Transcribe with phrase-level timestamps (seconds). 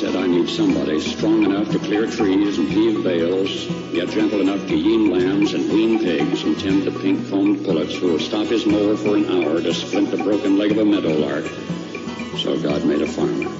[0.00, 4.66] Said, I need somebody strong enough to clear trees and heave bales, yet gentle enough
[4.68, 8.46] to yean lambs and wean pigs and tend the pink foamed pullets who will stop
[8.46, 11.44] his mower for an hour to splint the broken leg of a meadowlark.
[12.38, 13.50] So God made a farmer.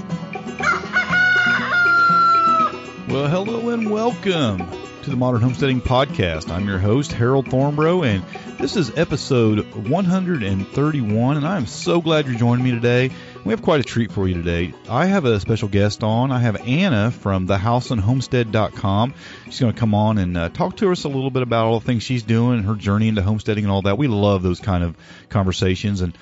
[3.13, 4.67] Well, hello and welcome
[5.03, 6.51] to the Modern Homesteading Podcast.
[6.51, 12.39] I'm your host, Harold Thornbrough, and this is episode 131, and I'm so glad you're
[12.39, 13.11] joining me today.
[13.43, 14.75] We have quite a treat for you today.
[14.89, 16.31] I have a special guest on.
[16.31, 19.15] I have Anna from thehouseandhomestead.com.
[19.47, 21.81] She's going to come on and uh, talk to us a little bit about all
[21.81, 23.97] the things she's doing and her journey into homesteading and all that.
[23.97, 24.95] We love those kind of
[25.31, 26.17] conversations, and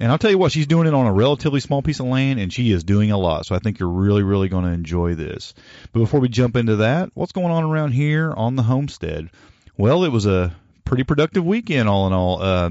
[0.00, 2.40] and I'll tell you what, she's doing it on a relatively small piece of land,
[2.40, 3.46] and she is doing a lot.
[3.46, 5.54] So I think you're really, really going to enjoy this.
[5.92, 9.30] But before we jump into that, what's going on around here on the homestead?
[9.76, 12.42] Well, it was a pretty productive weekend, all in all.
[12.42, 12.70] Uh,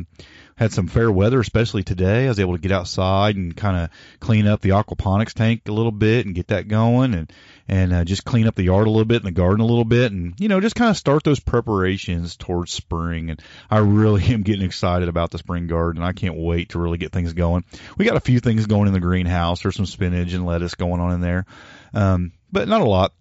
[0.55, 2.25] had some fair weather, especially today.
[2.25, 5.71] I was able to get outside and kind of clean up the aquaponics tank a
[5.71, 7.33] little bit and get that going, and
[7.67, 9.85] and uh, just clean up the yard a little bit and the garden a little
[9.85, 13.29] bit, and you know just kind of start those preparations towards spring.
[13.29, 16.03] And I really am getting excited about the spring garden.
[16.03, 17.65] I can't wait to really get things going.
[17.97, 19.61] We got a few things going in the greenhouse.
[19.61, 21.45] There's some spinach and lettuce going on in there,
[21.93, 23.13] um, but not a lot.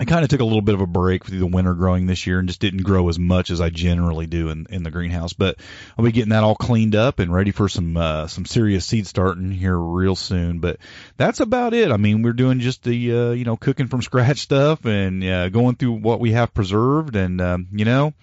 [0.00, 2.26] I kind of took a little bit of a break through the winter growing this
[2.26, 5.34] year and just didn't grow as much as I generally do in, in the greenhouse.
[5.34, 5.58] But
[5.98, 9.06] I'll be getting that all cleaned up and ready for some uh, some serious seed
[9.06, 10.60] starting here real soon.
[10.60, 10.78] But
[11.18, 11.92] that's about it.
[11.92, 15.50] I mean, we're doing just the uh, you know cooking from scratch stuff and uh,
[15.50, 18.14] going through what we have preserved and um, you know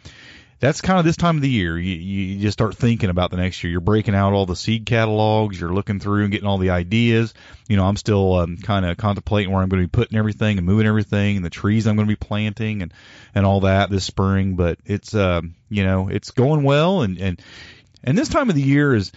[0.59, 1.77] that's kind of this time of the year.
[1.77, 3.72] You, you just start thinking about the next year.
[3.72, 5.59] You're breaking out all the seed catalogs.
[5.59, 7.34] You're looking through and getting all the ideas.
[7.68, 10.57] You know, I'm still um, kind of contemplating where I'm going to be putting everything
[10.57, 12.94] and moving everything and the trees I'm going to be planting and
[13.35, 14.56] and all that this spring.
[14.56, 17.41] But it's um, you know, it's going well and and
[18.03, 19.12] and this time of the year is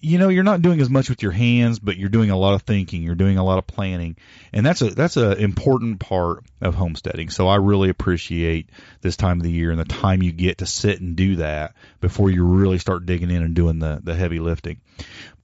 [0.00, 2.52] you know you're not doing as much with your hands but you're doing a lot
[2.52, 4.16] of thinking you're doing a lot of planning
[4.52, 7.30] and that's a that's an important part of homesteading.
[7.30, 8.68] So i really appreciate
[9.00, 11.74] this time of the year and the time you get to sit and do that
[12.00, 14.80] before you really start digging in and doing the the heavy lifting.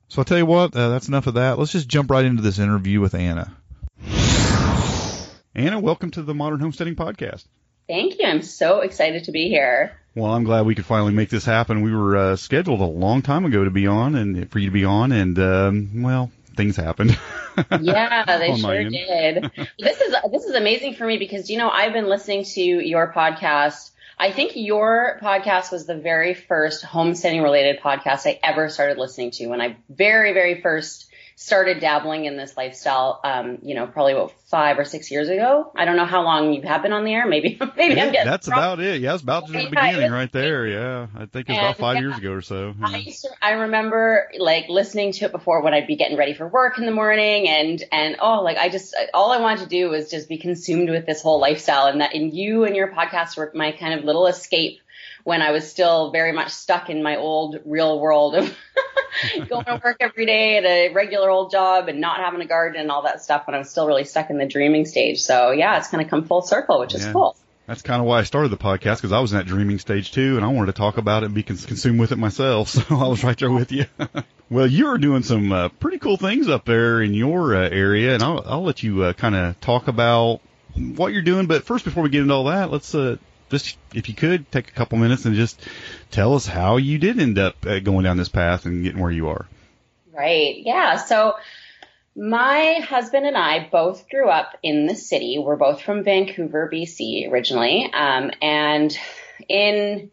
[0.08, 1.58] So i'll tell you what uh, that's enough of that.
[1.58, 3.56] Let's just jump right into this interview with anna.
[5.54, 7.44] Anna welcome to the modern homesteading podcast.
[7.86, 8.26] Thank you.
[8.26, 9.92] I'm so excited to be here.
[10.14, 11.82] Well, I'm glad we could finally make this happen.
[11.82, 14.72] We were uh, scheduled a long time ago to be on and for you to
[14.72, 17.18] be on, and um, well, things happened.
[17.80, 19.50] yeah, they sure did.
[19.78, 23.12] this is this is amazing for me because you know I've been listening to your
[23.12, 23.90] podcast.
[24.16, 29.32] I think your podcast was the very first homesteading related podcast I ever started listening
[29.32, 34.12] to when I very very first started dabbling in this lifestyle, um, you know, probably
[34.12, 35.72] about five or six years ago.
[35.74, 37.26] I don't know how long you have been on the air.
[37.26, 39.00] Maybe, maybe yeah, I'm getting That's about it.
[39.00, 40.66] Yeah, it's about the beginning right there.
[40.66, 42.74] Yeah, I think it's about five yeah, years ago or so.
[42.78, 42.86] Yeah.
[42.86, 46.46] I, to, I remember like listening to it before when I'd be getting ready for
[46.46, 49.90] work in the morning, and and oh, like I just all I wanted to do
[49.90, 53.36] was just be consumed with this whole lifestyle, and that and you and your podcast
[53.36, 54.80] were my kind of little escape
[55.24, 58.56] when I was still very much stuck in my old real world of
[59.48, 62.80] going to work every day at a regular old job and not having a garden
[62.80, 65.22] and all that stuff when I was still really stuck in the dreaming stage.
[65.22, 67.36] So yeah, it's kind of come full circle, which is cool.
[67.66, 70.12] That's kind of why I started the podcast because I was in that dreaming stage
[70.12, 72.68] too, and I wanted to talk about it and be cons- consumed with it myself.
[72.74, 73.86] So I was right there with you.
[74.50, 78.12] well, you are doing some uh, pretty cool things up there in your uh, area,
[78.12, 80.42] and I'll, I'll let you uh, kind of talk about
[80.74, 81.46] what you're doing.
[81.46, 83.16] But first, before we get into all that, let's uh,
[83.50, 85.60] just if you could take a couple minutes and just
[86.10, 89.10] tell us how you did end up uh, going down this path and getting where
[89.10, 89.46] you are.
[90.12, 90.56] Right.
[90.58, 90.96] Yeah.
[90.96, 91.34] So
[92.16, 95.38] my husband and I both grew up in the city.
[95.38, 97.90] We're both from Vancouver, BC originally.
[97.92, 98.96] Um, and
[99.48, 100.10] in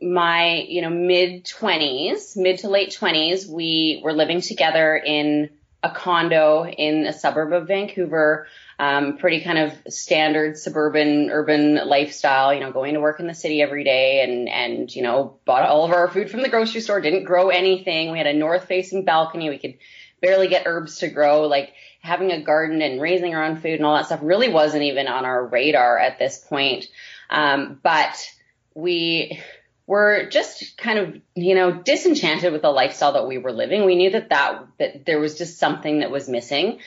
[0.00, 5.50] my, you know, mid twenties, mid to late twenties, we were living together in
[5.82, 8.46] a condo in a suburb of Vancouver
[8.82, 13.34] um, pretty kind of standard suburban urban lifestyle, you know, going to work in the
[13.34, 16.80] city every day and, and, you know, bought all of our food from the grocery
[16.80, 18.10] store, didn't grow anything.
[18.10, 19.50] We had a north facing balcony.
[19.50, 19.78] We could
[20.20, 21.42] barely get herbs to grow.
[21.42, 24.82] Like having a garden and raising our own food and all that stuff really wasn't
[24.82, 26.86] even on our radar at this point.
[27.30, 28.28] Um, but
[28.74, 29.40] we,
[29.86, 33.84] were just kind of, you know, disenchanted with the lifestyle that we were living.
[33.84, 36.78] We knew that that, that there was just something that was missing.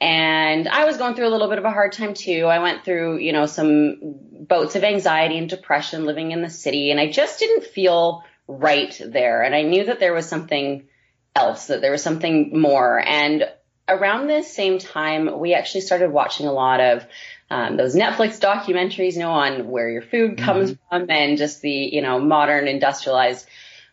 [0.00, 2.46] And I was going through a little bit of a hard time too.
[2.46, 6.90] I went through, you know, some bouts of anxiety and depression living in the city
[6.90, 9.42] and I just didn't feel right there.
[9.42, 10.88] And I knew that there was something
[11.36, 12.98] else, that there was something more.
[12.98, 13.44] And
[13.88, 17.06] around this same time, we actually started watching a lot of
[17.50, 20.98] um, those Netflix documentaries, you know, on where your food comes mm-hmm.
[20.98, 23.46] from and just the, you know, modern industrialized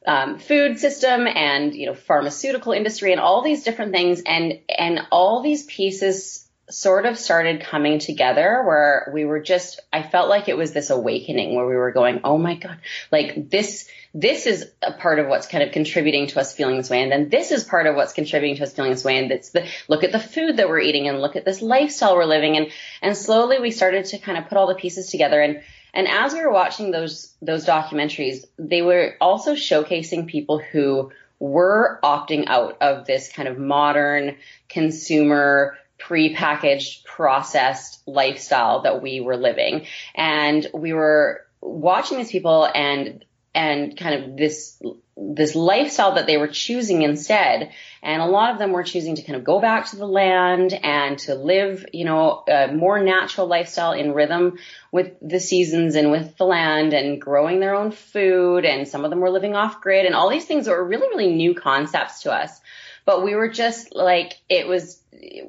[0.08, 4.22] um, food system and, you know, pharmaceutical industry and all these different things.
[4.26, 10.04] And, and all these pieces sort of started coming together where we were just, I
[10.04, 12.78] felt like it was this awakening where we were going, oh my God,
[13.10, 16.90] like this, this is a part of what's kind of contributing to us feeling this
[16.90, 17.02] way.
[17.04, 19.18] And then this is part of what's contributing to us feeling this way.
[19.18, 22.16] And it's the, look at the food that we're eating and look at this lifestyle
[22.16, 22.58] we're living.
[22.58, 22.72] And,
[23.02, 25.42] and slowly we started to kind of put all the pieces together.
[25.42, 25.62] And,
[25.98, 32.00] and as we were watching those, those documentaries, they were also showcasing people who were
[32.04, 34.38] opting out of this kind of modern
[34.70, 39.88] consumer pre-packaged, processed lifestyle that we were living.
[40.14, 44.80] And we were watching these people and and kind of this
[45.18, 47.72] this lifestyle that they were choosing instead.
[48.04, 50.74] And a lot of them were choosing to kind of go back to the land
[50.74, 54.60] and to live, you know, a more natural lifestyle in rhythm
[54.92, 58.64] with the seasons and with the land and growing their own food.
[58.66, 61.34] And some of them were living off grid and all these things were really, really
[61.34, 62.62] new concepts to us
[63.08, 65.02] but we were just like it was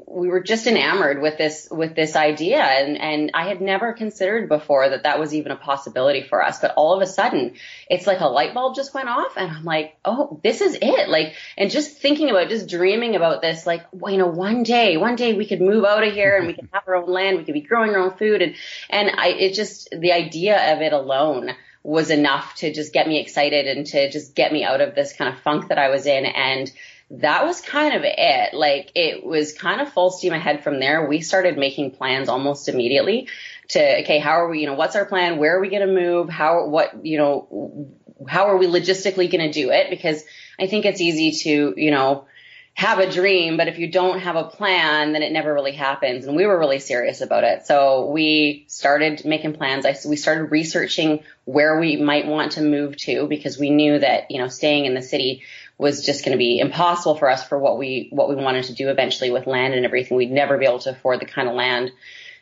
[0.06, 2.62] we were just enamored with this with this idea.
[2.62, 6.60] And and I had never considered before that that was even a possibility for us.
[6.60, 7.54] But all of a sudden
[7.90, 11.08] it's like a light bulb just went off and I'm like oh this is it.
[11.08, 14.96] Like and just thinking about just dreaming about this like well, you know one day
[14.96, 17.38] one day we could move out of here and we could have our own land
[17.38, 18.40] we could be growing our own food.
[18.40, 18.54] And
[18.88, 23.20] and I it just the idea of it alone was enough to just get me
[23.20, 26.06] excited and to just get me out of this kind of funk that I was
[26.06, 26.24] in.
[26.24, 26.70] And
[27.10, 28.54] that was kind of it.
[28.54, 31.08] Like it was kind of full steam ahead from there.
[31.08, 33.28] We started making plans almost immediately
[33.68, 35.38] to, okay, how are we, you know, what's our plan?
[35.38, 36.28] Where are we going to move?
[36.28, 37.88] How, what, you know,
[38.26, 39.90] how are we logistically going to do it?
[39.90, 40.22] Because
[40.58, 42.26] I think it's easy to, you know,
[42.74, 46.26] have a dream, but if you don't have a plan, then it never really happens.
[46.26, 47.66] And we were really serious about it.
[47.66, 49.84] So we started making plans.
[49.84, 54.30] I, we started researching where we might want to move to because we knew that,
[54.30, 55.42] you know, staying in the city
[55.78, 58.74] was just going to be impossible for us for what we what we wanted to
[58.74, 60.16] do eventually with land and everything.
[60.16, 61.92] We'd never be able to afford the kind of land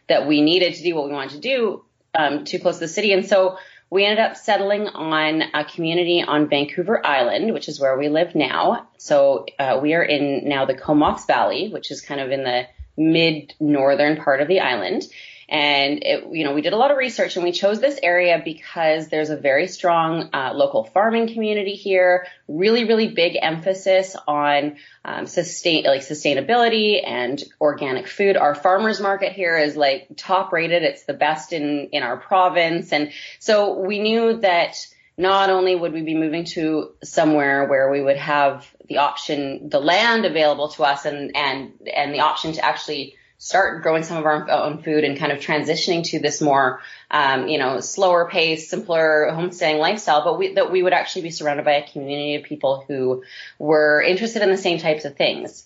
[0.09, 1.85] that we needed to do what we wanted to do
[2.15, 3.13] um, too close to the city.
[3.13, 3.59] And so
[3.91, 8.35] we ended up settling on a community on Vancouver Island, which is where we live
[8.35, 8.89] now.
[8.97, 12.67] So uh, we are in now the Comox Valley, which is kind of in the
[12.97, 15.05] mid northern part of the island.
[15.49, 18.43] And it, you know, we did a lot of research and we chose this area
[18.45, 22.27] because there's a very strong uh, local farming community here.
[22.49, 28.37] Really, really big emphasis on um, sustain like sustainability and organic food.
[28.37, 30.83] Our farmers market here is like top rated.
[30.83, 34.77] It's the best in in our province, and so we knew that
[35.17, 39.81] not only would we be moving to somewhere where we would have the option, the
[39.81, 44.25] land available to us, and and and the option to actually start growing some of
[44.25, 46.81] our own food and kind of transitioning to this more,
[47.11, 51.31] um, you know, slower pace, simpler homesteading lifestyle, but we, that we would actually be
[51.31, 53.23] surrounded by a community of people who
[53.59, 55.65] were interested in the same types of things.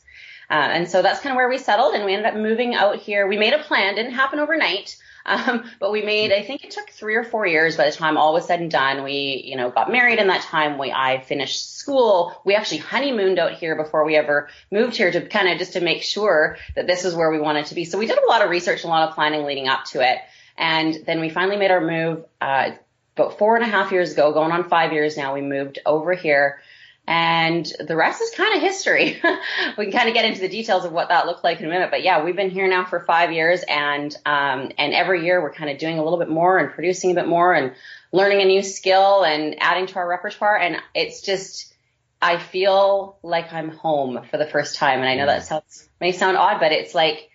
[0.51, 2.97] Uh, and so that's kind of where we settled and we ended up moving out
[2.97, 3.29] here.
[3.29, 4.97] We made a plan, didn't happen overnight.
[5.27, 8.17] Um, but we made, I think it took three or four years by the time
[8.17, 9.05] all was said and done.
[9.05, 10.79] We, you know, got married in that time.
[10.79, 12.41] We, I finished school.
[12.45, 15.81] We actually honeymooned out here before we ever moved here to kind of just to
[15.81, 17.85] make sure that this is where we wanted to be.
[17.85, 20.19] So we did a lot of research, a lot of planning leading up to it.
[20.57, 22.73] And then we finally made our move, uh,
[23.17, 25.35] about four and a half years ago, going on five years now.
[25.35, 26.61] We moved over here
[27.11, 29.21] and the rest is kind of history.
[29.77, 31.69] we can kind of get into the details of what that looked like in a
[31.69, 35.43] minute, but yeah, we've been here now for five years, and um, and every year
[35.43, 37.73] we're kind of doing a little bit more and producing a bit more and
[38.13, 41.75] learning a new skill and adding to our repertoire, and it's just
[42.23, 46.13] I feel like I'm home for the first time, and I know that sounds may
[46.13, 47.29] sound odd, but it's like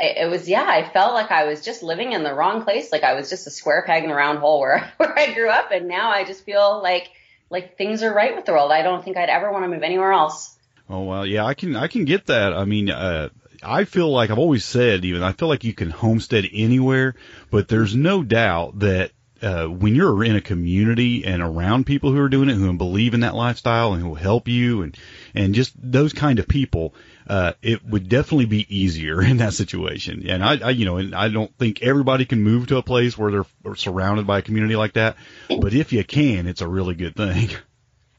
[0.00, 2.90] it was yeah i felt like i was just living in the wrong place.
[2.90, 5.50] Like i was just a square peg in a round hole where where i grew
[5.50, 5.70] up.
[5.70, 7.10] And now i just feel like
[7.52, 8.72] like things are right with the world.
[8.72, 10.56] I don't think I'd ever want to move anywhere else.
[10.88, 12.54] Oh well, yeah, I can I can get that.
[12.54, 13.28] I mean, uh,
[13.62, 17.14] I feel like I've always said even I feel like you can homestead anywhere,
[17.50, 22.20] but there's no doubt that uh, when you're in a community and around people who
[22.20, 24.96] are doing it, who believe in that lifestyle and who will help you and,
[25.34, 26.94] and just those kind of people,
[27.26, 30.28] uh, it would definitely be easier in that situation.
[30.28, 33.18] And I, I, you know, and I don't think everybody can move to a place
[33.18, 35.16] where they're surrounded by a community like that.
[35.48, 37.50] But if you can, it's a really good thing.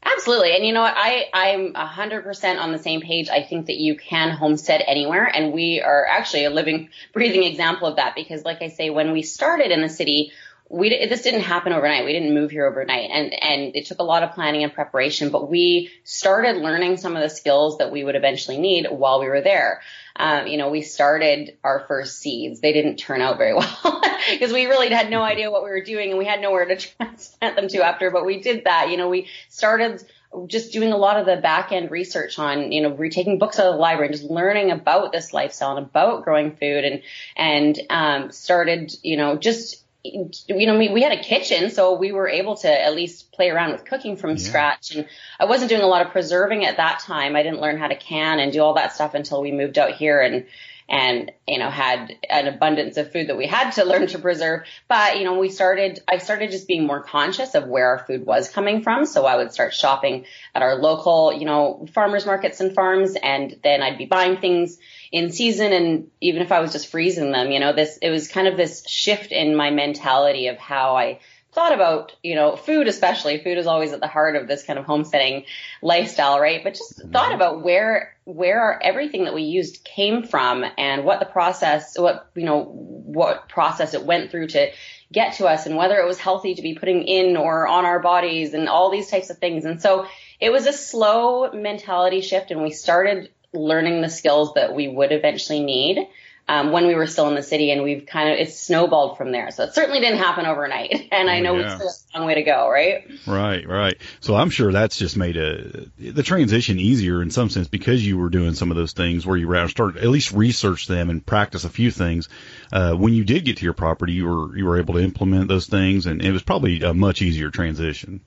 [0.06, 0.54] Absolutely.
[0.54, 0.94] And you know what?
[0.96, 3.28] I, I'm 100% on the same page.
[3.30, 5.24] I think that you can homestead anywhere.
[5.24, 9.12] And we are actually a living, breathing example of that because, like I say, when
[9.12, 10.32] we started in the city,
[10.74, 12.04] we this didn't happen overnight.
[12.04, 15.30] We didn't move here overnight, and and it took a lot of planning and preparation.
[15.30, 19.28] But we started learning some of the skills that we would eventually need while we
[19.28, 19.82] were there.
[20.16, 22.60] Um, you know, we started our first seeds.
[22.60, 24.02] They didn't turn out very well
[24.32, 26.76] because we really had no idea what we were doing, and we had nowhere to
[26.96, 28.10] transplant them to after.
[28.10, 28.90] But we did that.
[28.90, 30.04] You know, we started
[30.48, 33.66] just doing a lot of the back end research on, you know, retaking books out
[33.66, 37.02] of the library and just learning about this lifestyle and about growing food and,
[37.36, 42.12] and, um, started, you know, just you know, we, we had a kitchen, so we
[42.12, 44.36] were able to at least play around with cooking from yeah.
[44.36, 44.94] scratch.
[44.94, 45.08] And
[45.40, 47.34] I wasn't doing a lot of preserving at that time.
[47.34, 49.92] I didn't learn how to can and do all that stuff until we moved out
[49.92, 50.44] here and,
[50.90, 54.66] and, you know, had an abundance of food that we had to learn to preserve.
[54.88, 58.26] But, you know, we started, I started just being more conscious of where our food
[58.26, 59.06] was coming from.
[59.06, 63.16] So I would start shopping at our local, you know, farmers markets and farms.
[63.16, 64.78] And then I'd be buying things
[65.14, 68.26] in season and even if I was just freezing them, you know, this, it was
[68.26, 71.20] kind of this shift in my mentality of how I
[71.52, 73.38] thought about, you know, food especially.
[73.38, 75.44] Food is always at the heart of this kind of homesteading
[75.82, 76.64] lifestyle, right?
[76.64, 77.12] But just mm-hmm.
[77.12, 82.28] thought about where where everything that we used came from and what the process, what
[82.34, 84.72] you know, what process it went through to
[85.12, 88.00] get to us, and whether it was healthy to be putting in or on our
[88.00, 89.64] bodies, and all these types of things.
[89.64, 90.08] And so
[90.40, 95.12] it was a slow mentality shift, and we started learning the skills that we would
[95.12, 96.06] eventually need
[96.46, 99.32] um, when we were still in the city, and we've kind of it's snowballed from
[99.32, 99.50] there.
[99.50, 101.62] So it certainly didn't happen overnight, and I know yeah.
[101.62, 103.04] we still have a long way to go, right?
[103.26, 103.96] Right, right.
[104.20, 108.18] So I'm sure that's just made a the transition easier in some sense because you
[108.18, 111.24] were doing some of those things where you were start at least research them and
[111.24, 112.28] practice a few things.
[112.70, 115.48] Uh, when you did get to your property, you were you were able to implement
[115.48, 118.20] those things, and it was probably a much easier transition.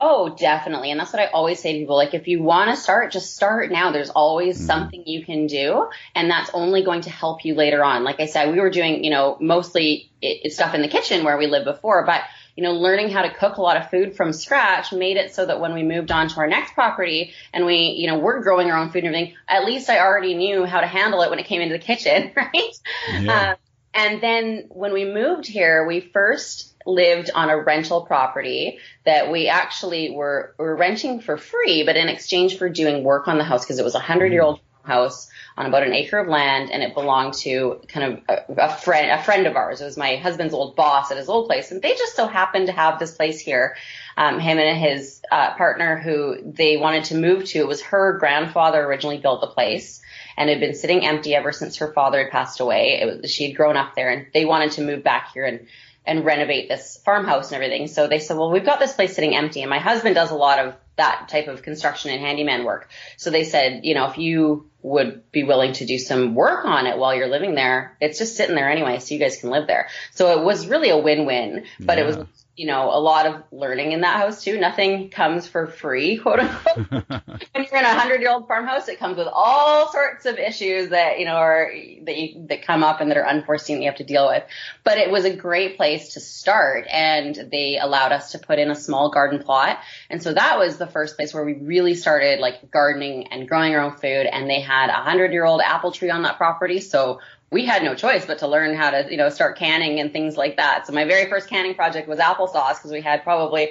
[0.00, 0.90] Oh, definitely.
[0.90, 1.96] And that's what I always say to people.
[1.96, 3.90] Like, if you want to start, just start now.
[3.90, 4.66] There's always mm-hmm.
[4.66, 5.88] something you can do.
[6.14, 8.04] And that's only going to help you later on.
[8.04, 10.10] Like I said, we were doing, you know, mostly
[10.48, 12.22] stuff in the kitchen where we lived before, but
[12.58, 15.46] you know, learning how to cook a lot of food from scratch made it so
[15.46, 18.68] that when we moved on to our next property and we, you know, we're growing
[18.68, 21.38] our own food and everything, at least I already knew how to handle it when
[21.38, 22.80] it came into the kitchen, right?
[23.12, 23.32] Yeah.
[23.32, 23.54] Uh,
[23.94, 29.48] and then when we moved here, we first lived on a rental property that we
[29.48, 33.64] actually were, were renting for free, but in exchange for doing work on the house
[33.64, 36.82] because it was a hundred year old house on about an acre of land and
[36.82, 39.80] it belonged to kind of a, a, friend a friend of ours.
[39.80, 42.66] It was my husband's old boss at his old place and they just so happened
[42.66, 43.76] to have this place here.
[44.16, 47.58] Um, him and his uh, partner who they wanted to move to.
[47.58, 50.00] It was her grandfather originally built the place
[50.36, 53.00] and had been sitting empty ever since her father had passed away.
[53.04, 55.66] Was, she had grown up there and they wanted to move back here and
[56.08, 57.86] and renovate this farmhouse and everything.
[57.86, 60.34] So they said, well, we've got this place sitting empty and my husband does a
[60.34, 62.88] lot of that type of construction and handyman work.
[63.18, 66.86] So they said, you know, if you would be willing to do some work on
[66.86, 69.66] it while you're living there, it's just sitting there anyway, so you guys can live
[69.66, 69.88] there.
[70.12, 72.04] So it was really a win-win, but yeah.
[72.04, 72.26] it was
[72.58, 74.58] you know, a lot of learning in that house too.
[74.58, 76.86] Nothing comes for free, quote unquote.
[77.08, 80.88] when you're in a hundred year old farmhouse, it comes with all sorts of issues
[80.88, 81.70] that, you know, are,
[82.02, 84.42] that you, that come up and that are unforeseen that you have to deal with.
[84.82, 88.72] But it was a great place to start and they allowed us to put in
[88.72, 89.78] a small garden plot.
[90.10, 93.72] And so that was the first place where we really started like gardening and growing
[93.76, 94.26] our own food.
[94.26, 96.80] And they had a hundred year old apple tree on that property.
[96.80, 97.20] So
[97.50, 100.36] we had no choice but to learn how to, you know, start canning and things
[100.36, 100.86] like that.
[100.86, 103.70] So my very first canning project was applesauce because we had probably,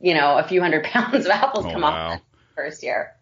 [0.00, 2.12] you know, a few hundred pounds of apples oh, come wow.
[2.12, 2.20] off
[2.54, 3.14] first year.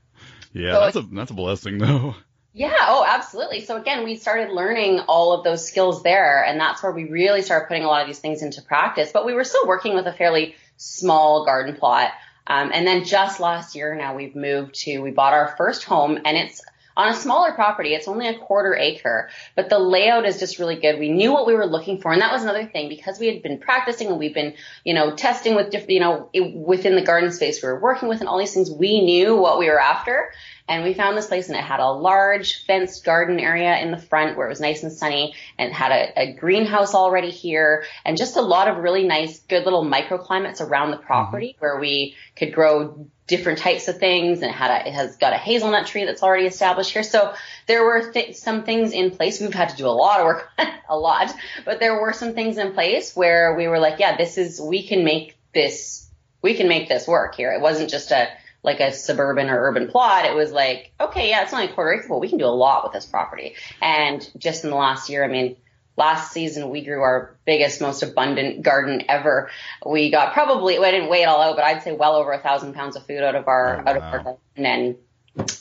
[0.53, 2.15] Yeah, so that's a that's a blessing though.
[2.55, 3.61] Yeah, oh, absolutely.
[3.61, 7.43] So again, we started learning all of those skills there, and that's where we really
[7.43, 9.11] started putting a lot of these things into practice.
[9.13, 12.13] But we were still working with a fairly small garden plot.
[12.47, 16.19] Um, and then just last year, now we've moved to, we bought our first home,
[16.25, 16.63] and it's
[16.97, 20.77] on a smaller property, it's only a quarter acre, but the layout is just really
[20.77, 20.99] good.
[20.99, 22.13] We knew what we were looking for.
[22.13, 25.15] And that was another thing because we had been practicing and we've been, you know,
[25.15, 28.39] testing with different, you know, within the garden space we were working with and all
[28.39, 28.71] these things.
[28.71, 30.31] We knew what we were after.
[30.69, 33.99] And we found this place and it had a large fenced garden area in the
[33.99, 38.17] front where it was nice and sunny and had a, a greenhouse already here and
[38.17, 41.61] just a lot of really nice, good little microclimates around the property mm-hmm.
[41.61, 45.33] where we could grow different types of things and it had a, it has got
[45.33, 47.03] a hazelnut tree that's already established here.
[47.03, 47.35] So
[47.67, 49.41] there were th- some things in place.
[49.41, 50.49] We've had to do a lot of work,
[50.89, 54.39] a lot, but there were some things in place where we were like, yeah, this
[54.39, 56.09] is, we can make this,
[56.43, 57.53] we can make this work here.
[57.53, 58.29] It wasn't just a,
[58.63, 60.25] like a suburban or urban plot.
[60.27, 62.49] It was like, okay, yeah, it's only a quarter acre, but we can do a
[62.49, 63.55] lot with this property.
[63.81, 65.57] And just in the last year, I mean,
[65.97, 69.51] last season we grew our biggest, most abundant garden ever.
[69.85, 72.39] We got probably, I didn't weigh it all out, but I'd say well over a
[72.39, 74.97] thousand pounds of food out of our, oh, out of our garden and,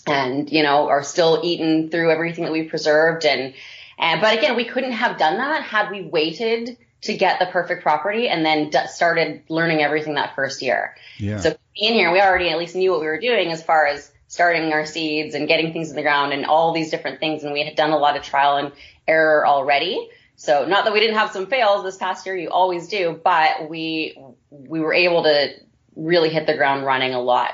[0.06, 3.26] and, you know, are still eating through everything that we preserved.
[3.26, 3.54] And,
[3.98, 7.84] and, but again, we couldn't have done that had we waited to get the perfect
[7.84, 10.96] property and then d- started learning everything that first year.
[11.18, 11.40] Yeah.
[11.40, 14.12] So in here, we already at least knew what we were doing as far as
[14.28, 17.44] starting our seeds and getting things in the ground and all these different things.
[17.44, 18.72] And we had done a lot of trial and
[19.08, 20.10] error already.
[20.36, 23.70] So not that we didn't have some fails this past year, you always do, but
[23.70, 24.18] we,
[24.52, 25.54] we were able to
[25.96, 27.52] really hit the ground running a lot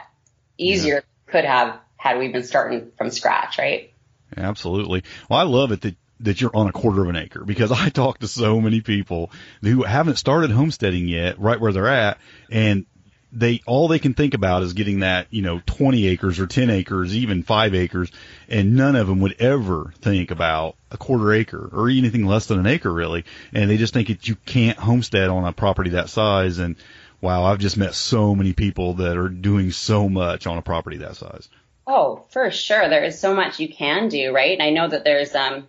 [0.57, 1.31] easier yeah.
[1.31, 3.93] could have had we been starting from scratch, right?
[4.35, 5.03] Absolutely.
[5.29, 7.89] Well, I love it that that you're on a quarter of an acre because I
[7.89, 12.19] talk to so many people who haven't started homesteading yet, right where they're at,
[12.49, 12.85] and
[13.31, 16.69] they all they can think about is getting that you know 20 acres or 10
[16.69, 18.11] acres, even five acres,
[18.51, 22.59] and none of them would ever think about a quarter acre or anything less than
[22.59, 26.09] an acre really, and they just think that you can't homestead on a property that
[26.09, 26.59] size.
[26.59, 26.75] And
[27.21, 30.97] wow, I've just met so many people that are doing so much on a property
[30.97, 31.49] that size.
[31.87, 34.51] Oh, for sure, there is so much you can do, right?
[34.51, 35.67] And I know that there's um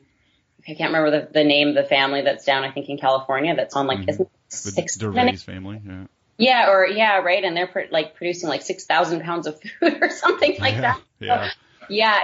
[0.69, 3.57] I can't remember the, the name of the family that's down, I think in California,
[3.57, 4.11] that's on like, mm-hmm.
[4.11, 6.05] isn't six the Dervaes family, yeah.
[6.39, 9.99] Yeah, or yeah, right, and they're pr- like producing like six thousand pounds of food
[10.03, 10.97] or something like yeah, that.
[10.97, 11.51] So, yeah,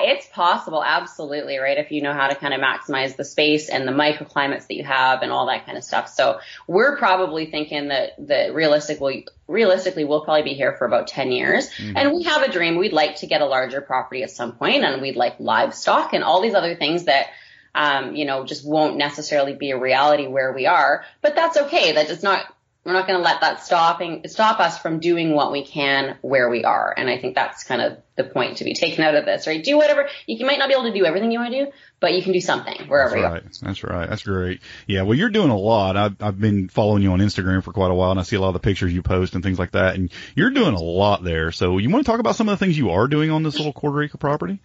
[0.01, 1.79] it's possible, absolutely, right?
[1.79, 4.85] If you know how to kind of maximize the space and the microclimates that you
[4.85, 6.09] have and all that kind of stuff.
[6.09, 11.33] So we're probably thinking that that realistically, realistically, we'll probably be here for about ten
[11.33, 11.97] years, mm-hmm.
[11.97, 12.77] and we have a dream.
[12.77, 16.25] We'd like to get a larger property at some point, and we'd like livestock and
[16.25, 17.29] all these other things that
[17.75, 21.05] um, you know, just won't necessarily be a reality where we are.
[21.23, 21.93] But that's okay.
[21.93, 22.45] That does not,
[22.89, 26.49] we're not going to let that stopping, stop us from doing what we can where
[26.49, 26.95] we are.
[26.97, 29.63] And I think that's kind of the point to be taken out of this, right?
[29.63, 32.15] Do whatever, you might not be able to do everything you want to do, but
[32.15, 33.45] you can do something wherever That's you right.
[33.45, 33.67] are.
[33.67, 34.09] That's right.
[34.09, 34.63] That's great.
[34.87, 35.03] Yeah.
[35.03, 35.99] Well, you're doing a lot.
[35.99, 38.41] I've, I've been following you on Instagram for quite a while and I see a
[38.41, 39.95] lot of the pictures you post and things like that.
[39.95, 41.53] And you're doing a lot there.
[41.53, 43.59] So you want to talk about some of the things you are doing on this
[43.59, 44.61] little quarter acre property?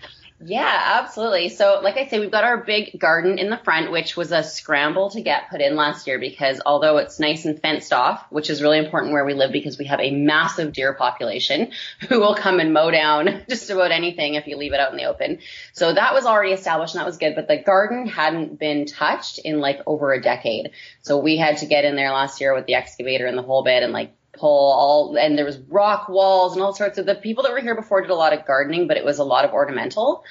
[0.46, 1.50] Yeah, absolutely.
[1.50, 4.44] So, like I say, we've got our big garden in the front, which was a
[4.44, 8.50] scramble to get put in last year because although it's nice and fenced off, which
[8.50, 11.72] is really important where we live because we have a massive deer population
[12.10, 14.98] who will come and mow down just about anything if you leave it out in
[14.98, 15.40] the open.
[15.74, 19.38] So that was already established and that was good, but the garden hadn't been touched
[19.40, 20.72] in like over a decade.
[21.02, 23.64] So we had to get in there last year with the excavator and the whole
[23.64, 27.16] bit and like pull all, and there was rock walls and all sorts of, the
[27.16, 29.46] people that were here before did a lot of gardening, but it was a lot
[29.46, 30.24] of ornamental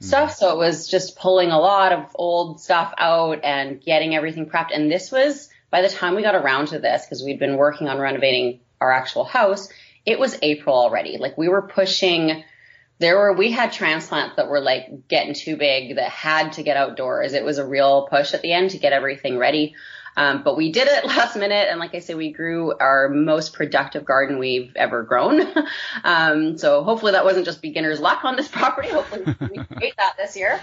[0.00, 0.06] mm.
[0.06, 0.34] stuff.
[0.34, 4.74] So it was just pulling a lot of old stuff out and getting everything prepped.
[4.74, 7.88] And this was, by the time we got around to this, because we'd been working
[7.88, 9.68] on renovating our actual house,
[10.06, 11.18] it was April already.
[11.18, 12.42] Like we were pushing,
[12.98, 16.78] there were, we had transplants that were like getting too big that had to get
[16.78, 17.34] outdoors.
[17.34, 19.74] It was a real push at the end to get everything ready.
[20.16, 23.52] Um, but we did it last minute, and like I say, we grew our most
[23.52, 25.46] productive garden we've ever grown.
[26.04, 28.88] um, so hopefully that wasn't just beginner's luck on this property.
[28.88, 30.60] Hopefully we create that this year.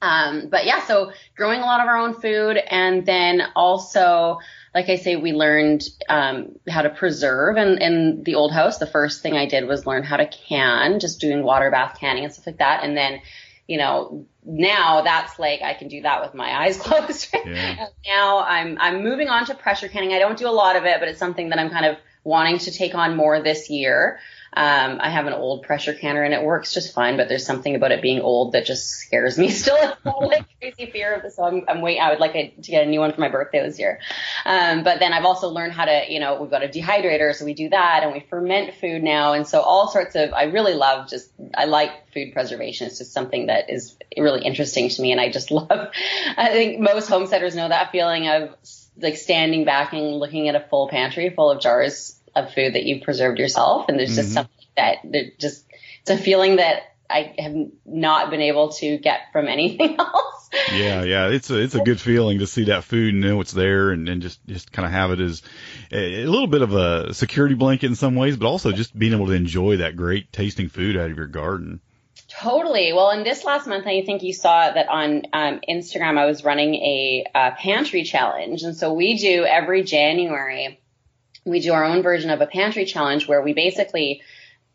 [0.00, 4.38] Um, but yeah, so growing a lot of our own food, and then also,
[4.72, 7.56] like I say, we learned um, how to preserve.
[7.56, 11.00] And in the old house, the first thing I did was learn how to can,
[11.00, 13.20] just doing water bath canning and stuff like that, and then
[13.68, 17.28] you know, now that's like I can do that with my eyes closed.
[17.32, 17.88] Yeah.
[18.06, 20.14] now I'm I'm moving on to pressure canning.
[20.14, 22.58] I don't do a lot of it, but it's something that I'm kind of wanting
[22.58, 24.18] to take on more this year.
[24.52, 27.74] Um, I have an old pressure canner and it works just fine, but there's something
[27.74, 29.76] about it being old that just scares me still.
[30.18, 31.36] Like crazy fear of this.
[31.36, 32.02] So I'm, I'm waiting.
[32.02, 34.00] I would like a, to get a new one for my birthday this year.
[34.44, 37.44] Um, but then I've also learned how to, you know, we've got a dehydrator, so
[37.44, 39.32] we do that and we ferment food now.
[39.34, 42.88] And so all sorts of, I really love just, I like food preservation.
[42.88, 45.12] It's just something that is really interesting to me.
[45.12, 45.70] And I just love,
[46.36, 48.50] I think most homesteaders know that feeling of
[49.00, 52.84] like standing back and looking at a full pantry full of jars of food that
[52.84, 53.88] you've preserved yourself.
[53.88, 54.34] And there's just mm-hmm.
[54.34, 55.64] something that just,
[56.02, 57.54] it's a feeling that I have
[57.86, 60.50] not been able to get from anything else.
[60.72, 63.52] Yeah, yeah, it's a it's a good feeling to see that food and know it's
[63.52, 65.42] there, and, and just just kind of have it as
[65.92, 69.12] a, a little bit of a security blanket in some ways, but also just being
[69.12, 71.80] able to enjoy that great tasting food out of your garden.
[72.28, 72.92] Totally.
[72.92, 76.44] Well, in this last month, I think you saw that on um, Instagram, I was
[76.44, 80.80] running a, a pantry challenge, and so we do every January
[81.44, 84.22] we do our own version of a pantry challenge where we basically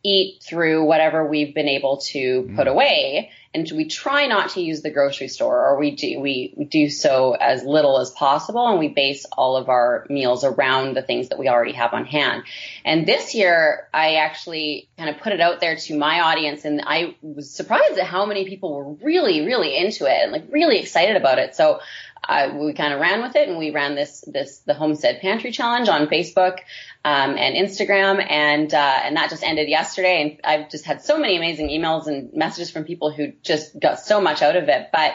[0.04, 2.72] eat through whatever we've been able to put mm.
[2.72, 3.32] away.
[3.56, 7.34] And we try not to use the grocery store or we do we do so
[7.40, 11.38] as little as possible and we base all of our meals around the things that
[11.38, 12.44] we already have on hand.
[12.84, 16.82] And this year i actually kind of put it out there to my audience and
[16.84, 20.80] i was surprised at how many people were really really into it and like really
[20.80, 21.56] excited about it.
[21.56, 21.80] So
[22.24, 25.52] I, we kind of ran with it and we ran this, this, the homestead pantry
[25.52, 26.60] challenge on Facebook,
[27.04, 28.26] um, and Instagram.
[28.30, 30.22] And, uh, and that just ended yesterday.
[30.22, 34.00] And I've just had so many amazing emails and messages from people who just got
[34.00, 34.90] so much out of it.
[34.92, 35.14] But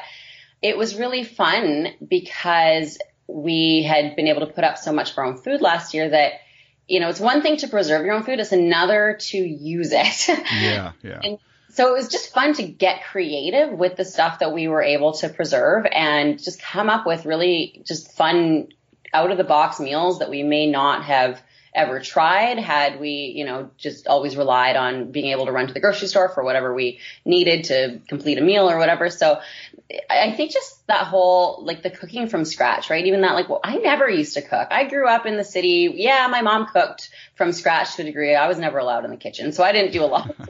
[0.60, 5.18] it was really fun because we had been able to put up so much of
[5.18, 6.32] our own food last year that
[6.88, 10.28] you know, it's one thing to preserve your own food, it's another to use it.
[10.28, 11.20] Yeah, yeah.
[11.24, 11.38] and
[11.70, 15.12] so it was just fun to get creative with the stuff that we were able
[15.14, 18.68] to preserve and just come up with really just fun
[19.12, 21.42] out of the box meals that we may not have
[21.74, 25.74] ever tried had we, you know, just always relied on being able to run to
[25.74, 29.11] the grocery store for whatever we needed to complete a meal or whatever.
[29.11, 29.40] So
[30.11, 33.07] I think just that whole, like the cooking from scratch, right?
[33.07, 34.68] Even that, like, well, I never used to cook.
[34.70, 35.92] I grew up in the city.
[35.94, 38.35] Yeah, my mom cooked from scratch to a degree.
[38.35, 40.35] I was never allowed in the kitchen, so I didn't do a lot.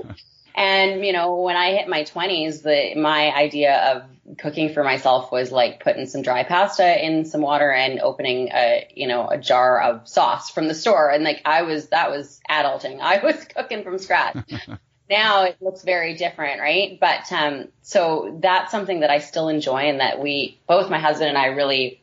[0.58, 5.30] And, you know, when I hit my 20s, the, my idea of cooking for myself
[5.30, 9.38] was like putting some dry pasta in some water and opening a, you know, a
[9.38, 11.10] jar of sauce from the store.
[11.10, 12.98] And like I was, that was adulting.
[12.98, 14.36] I was cooking from scratch.
[15.08, 16.98] now it looks very different, right?
[16.98, 21.28] But, um, so that's something that I still enjoy and that we, both my husband
[21.28, 22.02] and I really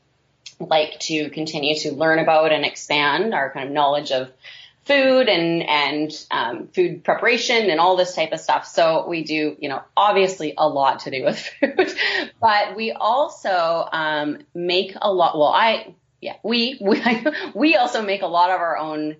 [0.61, 4.31] like to continue to learn about and expand our kind of knowledge of
[4.86, 8.67] food and and um, food preparation and all this type of stuff.
[8.67, 11.93] So we do, you know, obviously a lot to do with food,
[12.39, 15.38] but we also um, make a lot.
[15.38, 17.02] Well, I yeah, we we
[17.54, 19.17] we also make a lot of our own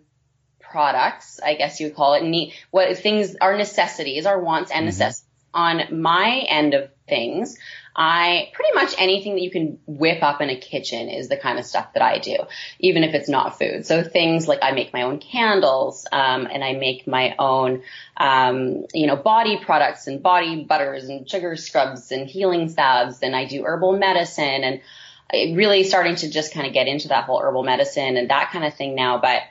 [0.60, 1.40] products.
[1.44, 2.24] I guess you would call it.
[2.24, 2.54] Neat.
[2.72, 4.86] What things are necessities, our wants and mm-hmm.
[4.86, 5.25] necessities.
[5.56, 7.58] On my end of things,
[7.96, 11.58] I pretty much anything that you can whip up in a kitchen is the kind
[11.58, 12.36] of stuff that I do,
[12.80, 13.86] even if it's not food.
[13.86, 17.84] So things like I make my own candles, um, and I make my own,
[18.18, 23.34] um, you know, body products and body butters and sugar scrubs and healing salves, and
[23.34, 24.82] I do herbal medicine and
[25.56, 28.66] really starting to just kind of get into that whole herbal medicine and that kind
[28.66, 29.20] of thing now.
[29.20, 29.42] But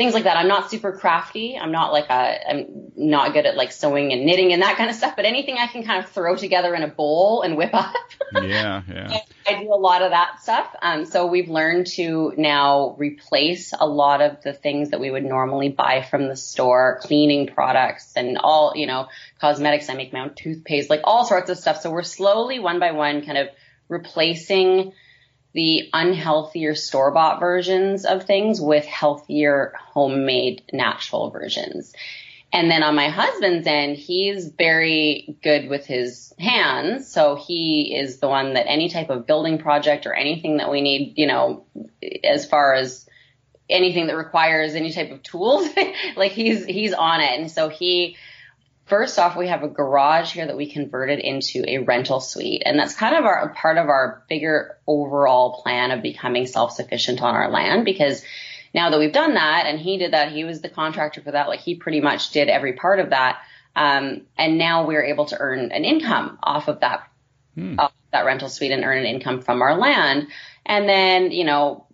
[0.00, 0.38] things like that.
[0.38, 1.58] I'm not super crafty.
[1.58, 4.88] I'm not like a, I'm not good at like sewing and knitting and that kind
[4.88, 7.74] of stuff, but anything I can kind of throw together in a bowl and whip
[7.74, 7.94] up.
[8.32, 9.18] yeah, yeah.
[9.46, 10.74] I do a lot of that stuff.
[10.80, 15.26] Um, so we've learned to now replace a lot of the things that we would
[15.26, 19.08] normally buy from the store, cleaning products and all, you know,
[19.38, 19.90] cosmetics.
[19.90, 21.82] I make my own toothpaste, like all sorts of stuff.
[21.82, 23.48] So we're slowly one by one kind of
[23.90, 24.94] replacing
[25.52, 31.92] the unhealthier store bought versions of things with healthier homemade natural versions.
[32.52, 37.08] And then on my husband's end, he's very good with his hands.
[37.08, 40.80] So he is the one that any type of building project or anything that we
[40.80, 41.64] need, you know,
[42.24, 43.08] as far as
[43.68, 45.68] anything that requires any type of tools,
[46.16, 47.38] like he's, he's on it.
[47.38, 48.16] And so he,
[48.90, 52.64] First off, we have a garage here that we converted into a rental suite.
[52.66, 57.36] And that's kind of our part of our bigger overall plan of becoming self-sufficient on
[57.36, 58.24] our land because
[58.74, 61.46] now that we've done that and he did that, he was the contractor for that.
[61.46, 63.40] Like he pretty much did every part of that.
[63.76, 67.08] Um, and now we're able to earn an income off of that,
[67.54, 67.78] hmm.
[67.78, 70.26] off that rental suite and earn an income from our land.
[70.66, 71.86] And then, you know,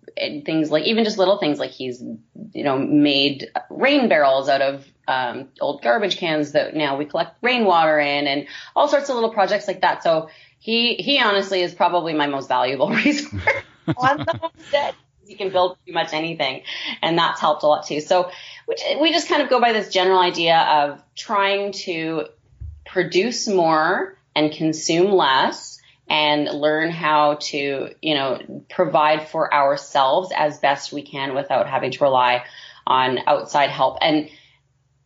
[0.45, 4.85] things like even just little things like he's, you know, made rain barrels out of
[5.07, 9.31] um, old garbage cans that now we collect rainwater in and all sorts of little
[9.31, 10.03] projects like that.
[10.03, 13.43] So he, he honestly is probably my most valuable resource
[13.97, 14.93] on the
[15.37, 16.61] can build pretty much anything
[17.01, 18.01] and that's helped a lot too.
[18.01, 18.31] So
[18.65, 22.25] which we just kind of go by this general idea of trying to
[22.85, 25.76] produce more and consume less
[26.09, 31.91] and learn how to, you know, provide for ourselves as best we can without having
[31.91, 32.45] to rely
[32.85, 33.97] on outside help.
[34.01, 34.29] And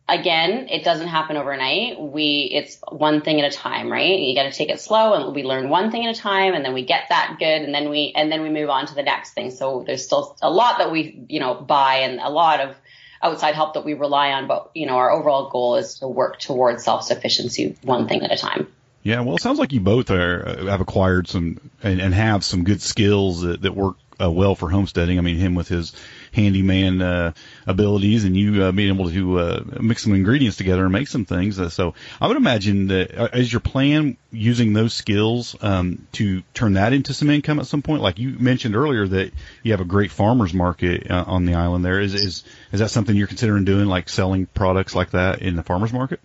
[0.08, 2.00] again, it doesn't happen overnight.
[2.00, 4.18] We, it's one thing at a time, right?
[4.18, 6.64] You got to take it slow and we learn one thing at a time and
[6.64, 9.02] then we get that good and then we, and then we move on to the
[9.02, 9.50] next thing.
[9.50, 12.76] So there's still a lot that we, you know, buy and a lot of
[13.22, 14.46] outside help that we rely on.
[14.46, 18.36] But, you know, our overall goal is to work towards self-sufficiency one thing at a
[18.36, 18.68] time.
[19.02, 22.44] Yeah, well, it sounds like you both are, uh, have acquired some and, and have
[22.44, 25.18] some good skills that, that work uh, well for homesteading.
[25.18, 25.92] I mean, him with his
[26.32, 27.32] handyman uh,
[27.66, 31.24] abilities, and you uh, being able to uh, mix some ingredients together and make some
[31.24, 31.58] things.
[31.58, 36.42] Uh, so I would imagine that uh, is your plan using those skills um, to
[36.54, 38.02] turn that into some income at some point.
[38.02, 39.32] Like you mentioned earlier that
[39.64, 41.84] you have a great farmers market uh, on the island.
[41.84, 45.56] There is is is that something you're considering doing, like selling products like that in
[45.56, 46.20] the farmers market?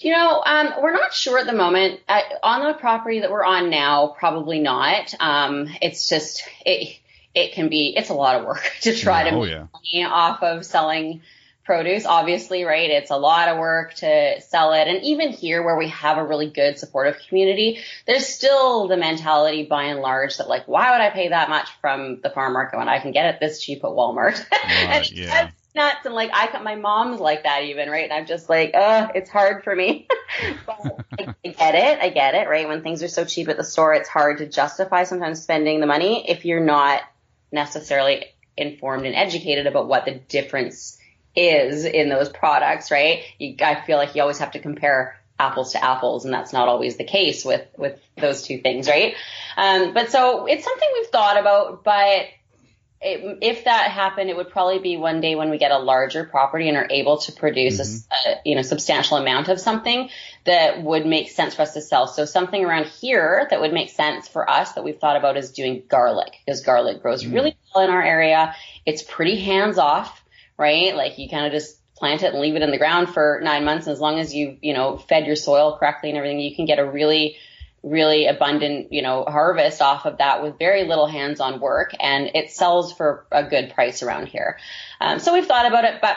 [0.00, 2.00] You know, um, we're not sure at the moment.
[2.08, 5.14] Uh, on the property that we're on now, probably not.
[5.20, 6.98] Um, it's just it
[7.34, 9.66] it can be it's a lot of work to try to oh, make yeah.
[9.72, 11.22] money off of selling
[11.64, 12.04] produce.
[12.04, 12.90] Obviously, right?
[12.90, 14.88] It's a lot of work to sell it.
[14.88, 19.64] And even here where we have a really good supportive community, there's still the mentality
[19.64, 22.78] by and large that like, why would I pay that much from the farm market
[22.78, 24.44] when I can get it this cheap at Walmart?
[24.64, 25.50] Right, yeah.
[25.74, 26.04] Nuts.
[26.04, 28.04] And like, I, my mom's like that even, right?
[28.04, 30.08] And I'm just like, uh, it's hard for me.
[30.66, 31.98] but I, I get it.
[32.00, 32.68] I get it, right?
[32.68, 35.86] When things are so cheap at the store, it's hard to justify sometimes spending the
[35.86, 37.02] money if you're not
[37.52, 40.98] necessarily informed and educated about what the difference
[41.34, 43.22] is in those products, right?
[43.38, 46.68] You, I feel like you always have to compare apples to apples, and that's not
[46.68, 49.14] always the case with with those two things, right?
[49.56, 52.26] Um, but so it's something we've thought about, but
[53.02, 56.24] it, if that happened, it would probably be one day when we get a larger
[56.24, 58.28] property and are able to produce mm-hmm.
[58.28, 60.10] a, a, you know substantial amount of something
[60.44, 62.06] that would make sense for us to sell.
[62.06, 65.50] So something around here that would make sense for us that we've thought about is
[65.52, 67.34] doing garlic because garlic grows mm-hmm.
[67.34, 68.54] really well in our area.
[68.84, 70.22] It's pretty hands off,
[70.58, 70.94] right?
[70.94, 73.64] Like you kind of just plant it and leave it in the ground for nine
[73.64, 73.86] months.
[73.86, 76.66] And as long as you you know fed your soil correctly and everything, you can
[76.66, 77.38] get a really
[77.82, 82.50] really abundant, you know, harvest off of that with very little hands-on work, and it
[82.50, 84.58] sells for a good price around here.
[85.00, 86.16] Um, so we've thought about it, but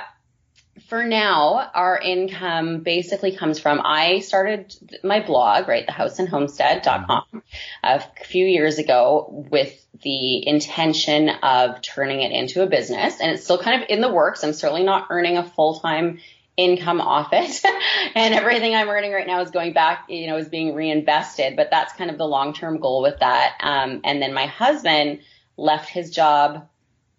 [0.88, 7.44] for now, our income basically comes from I started my blog, right, thehouseandhomestead.com,
[7.84, 13.20] a few years ago with the intention of turning it into a business.
[13.20, 14.44] And it's still kind of in the works.
[14.44, 16.20] I'm certainly not earning a full time
[16.56, 17.62] income off it
[18.16, 21.70] and everything I'm earning right now is going back, you know, is being reinvested, but
[21.72, 23.58] that's kind of the long-term goal with that.
[23.62, 25.20] Um, and then my husband
[25.58, 26.68] left his job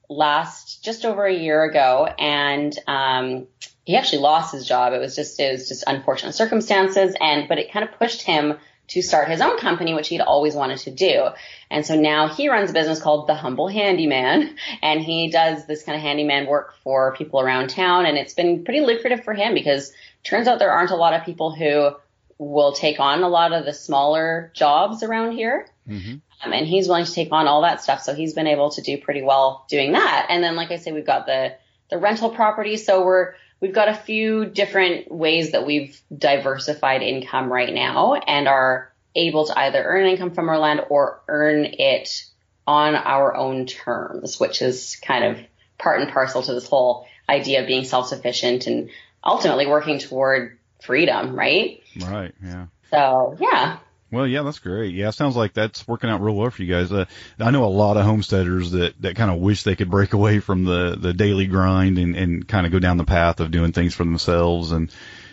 [0.08, 3.46] last just over a year ago and, um,
[3.84, 4.92] he actually lost his job.
[4.92, 8.54] It was just, it was just unfortunate circumstances and, but it kind of pushed him
[8.88, 11.28] to start his own company, which he'd always wanted to do.
[11.70, 15.82] And so now he runs a business called The Humble Handyman, and he does this
[15.82, 18.06] kind of handyman work for people around town.
[18.06, 19.92] And it's been pretty lucrative for him because
[20.22, 21.92] turns out there aren't a lot of people who
[22.38, 25.66] will take on a lot of the smaller jobs around here.
[25.88, 26.16] Mm-hmm.
[26.44, 28.02] Um, and he's willing to take on all that stuff.
[28.02, 30.26] So he's been able to do pretty well doing that.
[30.28, 31.54] And then, like I say, we've got the,
[31.90, 32.76] the rental property.
[32.76, 33.34] So we're,
[33.64, 39.46] we've got a few different ways that we've diversified income right now and are able
[39.46, 42.27] to either earn income from our land or earn it
[42.66, 45.38] on our own terms, which is kind of
[45.79, 48.90] part and parcel to this whole idea of being self-sufficient and
[49.24, 51.83] ultimately working toward freedom, right?
[51.98, 52.35] Right.
[52.44, 52.66] Yeah.
[52.90, 53.79] So yeah.
[54.14, 54.94] Well, yeah, that's great.
[54.94, 56.92] Yeah, sounds like that's working out real well for you guys.
[56.92, 57.07] Uh,
[57.40, 60.38] I know a lot of homesteaders that, that kind of wish they could break away
[60.38, 63.72] from the, the daily grind and, and kind of go down the path of doing
[63.72, 64.70] things for themselves.
[64.70, 64.92] And,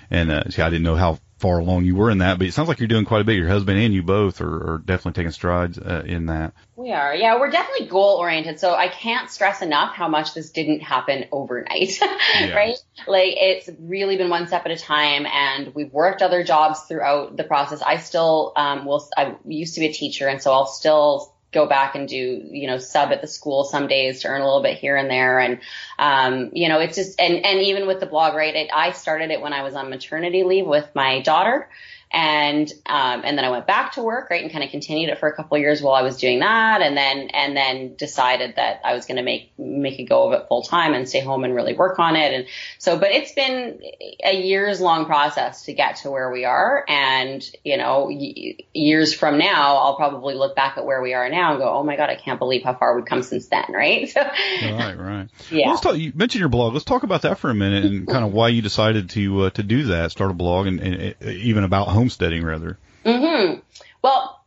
[0.10, 2.54] and, uh, see, I didn't know how far along you were in that, but it
[2.54, 3.36] sounds like you're doing quite a bit.
[3.36, 6.54] Your husband and you both are, are definitely taking strides uh, in that.
[6.75, 8.60] We are, yeah, we're definitely goal oriented.
[8.60, 11.99] So I can't stress enough how much this didn't happen overnight,
[12.39, 12.54] yeah.
[12.54, 12.77] right?
[13.08, 17.36] Like it's really been one step at a time, and we've worked other jobs throughout
[17.36, 17.82] the process.
[17.82, 19.08] I still um, will.
[19.17, 22.67] I used to be a teacher, and so I'll still go back and do, you
[22.67, 25.39] know, sub at the school some days to earn a little bit here and there.
[25.39, 25.59] And,
[25.99, 29.31] um, you know, it's just, and, and even with the blog, right, it, I started
[29.31, 31.67] it when I was on maternity leave with my daughter
[32.13, 35.19] and um, and then I went back to work, right, and kind of continued it
[35.19, 38.56] for a couple of years while I was doing that, and then and then decided
[38.58, 41.21] that I was going to make make a go of it full time and stay
[41.21, 42.47] home and really work on it, and
[42.80, 43.80] so, but it's been
[44.24, 49.13] a years long process to get to where we are, and you know, y- years
[49.13, 51.95] from now, I'll probably look back at where we are now and go, oh my
[51.95, 54.10] god, I can't believe how far we've come since then, right?
[54.10, 55.28] So, right, right.
[55.50, 55.65] Yeah.
[55.65, 55.97] Well, let's talk.
[55.97, 56.74] You mentioned your blog.
[56.74, 59.50] Let's talk about that for a minute and kind of why you decided to uh,
[59.52, 62.79] to do that, start a blog, and, and uh, even about home homesteading rather?
[63.05, 63.59] Mm-hmm.
[64.01, 64.43] Well,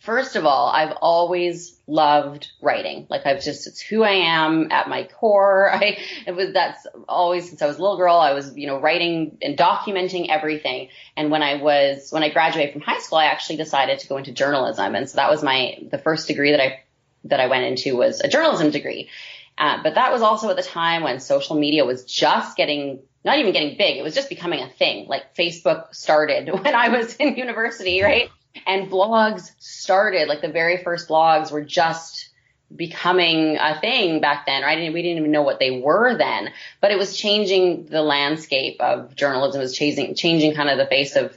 [0.00, 3.06] first of all, I've always loved writing.
[3.08, 5.70] Like I've just, it's who I am at my core.
[5.74, 8.78] I, it was, that's always since I was a little girl, I was, you know,
[8.78, 10.88] writing and documenting everything.
[11.16, 14.18] And when I was, when I graduated from high school, I actually decided to go
[14.18, 14.94] into journalism.
[14.94, 16.82] And so that was my, the first degree that I,
[17.24, 19.08] that I went into was a journalism degree.
[19.56, 23.38] Uh, but that was also at the time when social media was just getting not
[23.38, 23.96] even getting big.
[23.96, 25.06] It was just becoming a thing.
[25.06, 28.30] Like Facebook started when I was in university, right?
[28.66, 32.30] And blogs started, like the very first blogs were just
[32.74, 34.78] becoming a thing back then, right?
[34.78, 38.80] And we didn't even know what they were then, but it was changing the landscape
[38.80, 39.60] of journalism.
[39.60, 41.36] It was changing, changing kind of the face of,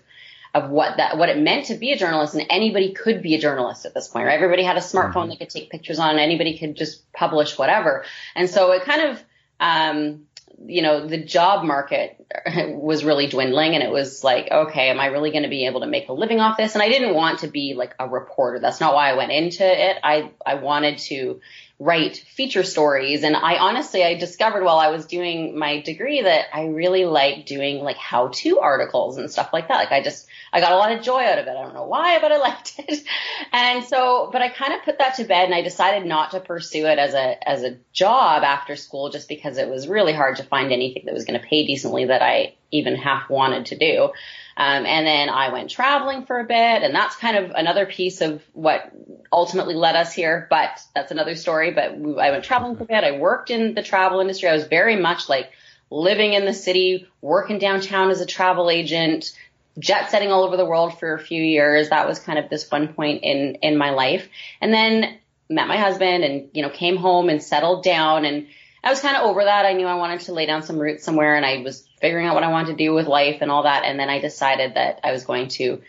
[0.54, 2.36] of what that, what it meant to be a journalist.
[2.36, 4.36] And anybody could be a journalist at this point, right?
[4.36, 5.30] Everybody had a smartphone mm-hmm.
[5.30, 6.20] they could take pictures on.
[6.20, 8.06] Anybody could just publish whatever.
[8.36, 9.24] And so it kind of,
[9.60, 10.28] um,
[10.66, 12.23] you know, the job market
[12.56, 15.82] was really dwindling and it was like, okay, am I really going to be able
[15.82, 16.74] to make a living off this?
[16.74, 18.60] And I didn't want to be like a reporter.
[18.60, 19.98] That's not why I went into it.
[20.04, 21.42] I, I wanted to
[21.84, 23.24] write feature stories.
[23.24, 27.46] And I honestly, I discovered while I was doing my degree that I really like
[27.46, 29.76] doing like how to articles and stuff like that.
[29.76, 31.50] Like I just, I got a lot of joy out of it.
[31.50, 33.04] I don't know why, but I liked it.
[33.52, 36.40] And so, but I kind of put that to bed and I decided not to
[36.40, 40.38] pursue it as a, as a job after school just because it was really hard
[40.38, 43.78] to find anything that was going to pay decently that I even half wanted to
[43.78, 44.12] do.
[44.56, 48.22] Um, and then I went traveling for a bit, and that's kind of another piece
[48.22, 48.92] of what
[49.32, 50.48] ultimately led us here.
[50.50, 51.72] But that's another story.
[51.72, 53.04] But I went traveling for a bit.
[53.04, 54.50] I worked in the travel industry.
[54.50, 55.52] I was very much like
[55.90, 59.38] living in the city, working downtown as a travel agent,
[59.80, 61.90] jet setting all over the world for a few years.
[61.90, 64.30] That was kind of this one point in in my life.
[64.62, 65.18] And then
[65.50, 68.48] met my husband, and you know came home and settled down and
[68.84, 69.66] I was kind of over that.
[69.66, 72.36] I knew I wanted to lay down some roots somewhere and I was figuring out
[72.36, 73.86] what I wanted to do with life and all that.
[73.86, 75.82] And then I decided that I was going to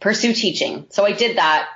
[0.00, 0.86] pursue teaching.
[0.90, 1.68] So I did that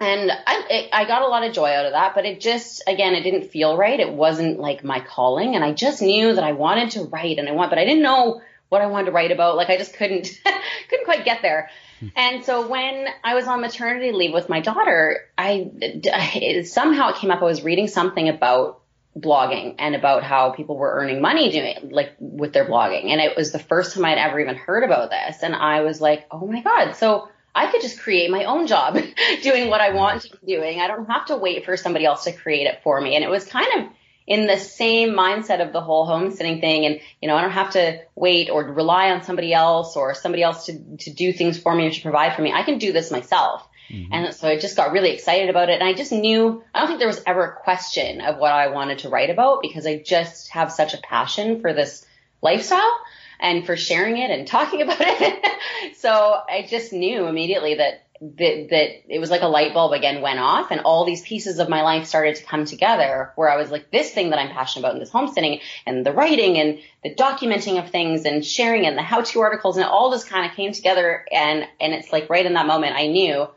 [0.00, 2.82] and I, it, I got a lot of joy out of that, but it just,
[2.86, 4.00] again, it didn't feel right.
[4.00, 5.54] It wasn't like my calling.
[5.54, 8.02] And I just knew that I wanted to write and I want, but I didn't
[8.02, 9.56] know what I wanted to write about.
[9.56, 10.40] Like I just couldn't,
[10.88, 11.68] couldn't quite get there.
[11.98, 12.06] Hmm.
[12.16, 17.16] And so when I was on maternity leave with my daughter, I, it, somehow it
[17.16, 17.42] came up.
[17.42, 18.79] I was reading something about
[19.20, 23.06] blogging and about how people were earning money doing like with their blogging.
[23.06, 25.42] And it was the first time I'd ever even heard about this.
[25.42, 26.92] And I was like, oh my God.
[26.94, 28.98] So I could just create my own job
[29.42, 30.80] doing what I want to be doing.
[30.80, 33.16] I don't have to wait for somebody else to create it for me.
[33.16, 33.92] And it was kind of
[34.26, 36.86] in the same mindset of the whole homesteading thing.
[36.86, 40.44] And, you know, I don't have to wait or rely on somebody else or somebody
[40.44, 42.52] else to, to do things for me or to provide for me.
[42.52, 43.66] I can do this myself.
[43.90, 44.12] Mm-hmm.
[44.12, 45.80] And so I just got really excited about it.
[45.80, 48.68] And I just knew, I don't think there was ever a question of what I
[48.68, 52.06] wanted to write about because I just have such a passion for this
[52.40, 53.00] lifestyle
[53.40, 55.96] and for sharing it and talking about it.
[55.96, 56.10] so
[56.48, 60.38] I just knew immediately that, that, that it was like a light bulb again went
[60.38, 63.72] off and all these pieces of my life started to come together where I was
[63.72, 67.12] like, this thing that I'm passionate about in this homesteading and the writing and the
[67.12, 70.48] documenting of things and sharing and the how to articles and it all this kind
[70.48, 71.24] of came together.
[71.32, 73.48] And, and it's like right in that moment I knew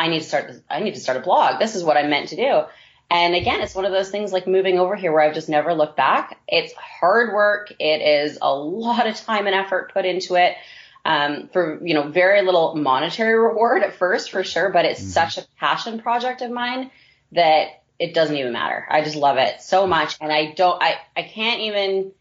[0.00, 1.58] I need to start, I need to start a blog.
[1.58, 2.62] This is what I'm meant to do.
[3.10, 5.74] And again, it's one of those things like moving over here where I've just never
[5.74, 6.38] looked back.
[6.48, 7.70] It's hard work.
[7.78, 10.56] It is a lot of time and effort put into it.
[11.04, 15.10] Um, for, you know, very little monetary reward at first for sure, but it's mm-hmm.
[15.10, 16.90] such a passion project of mine
[17.32, 18.86] that it doesn't even matter.
[18.90, 20.16] I just love it so much.
[20.20, 22.12] And I don't, I, I can't even,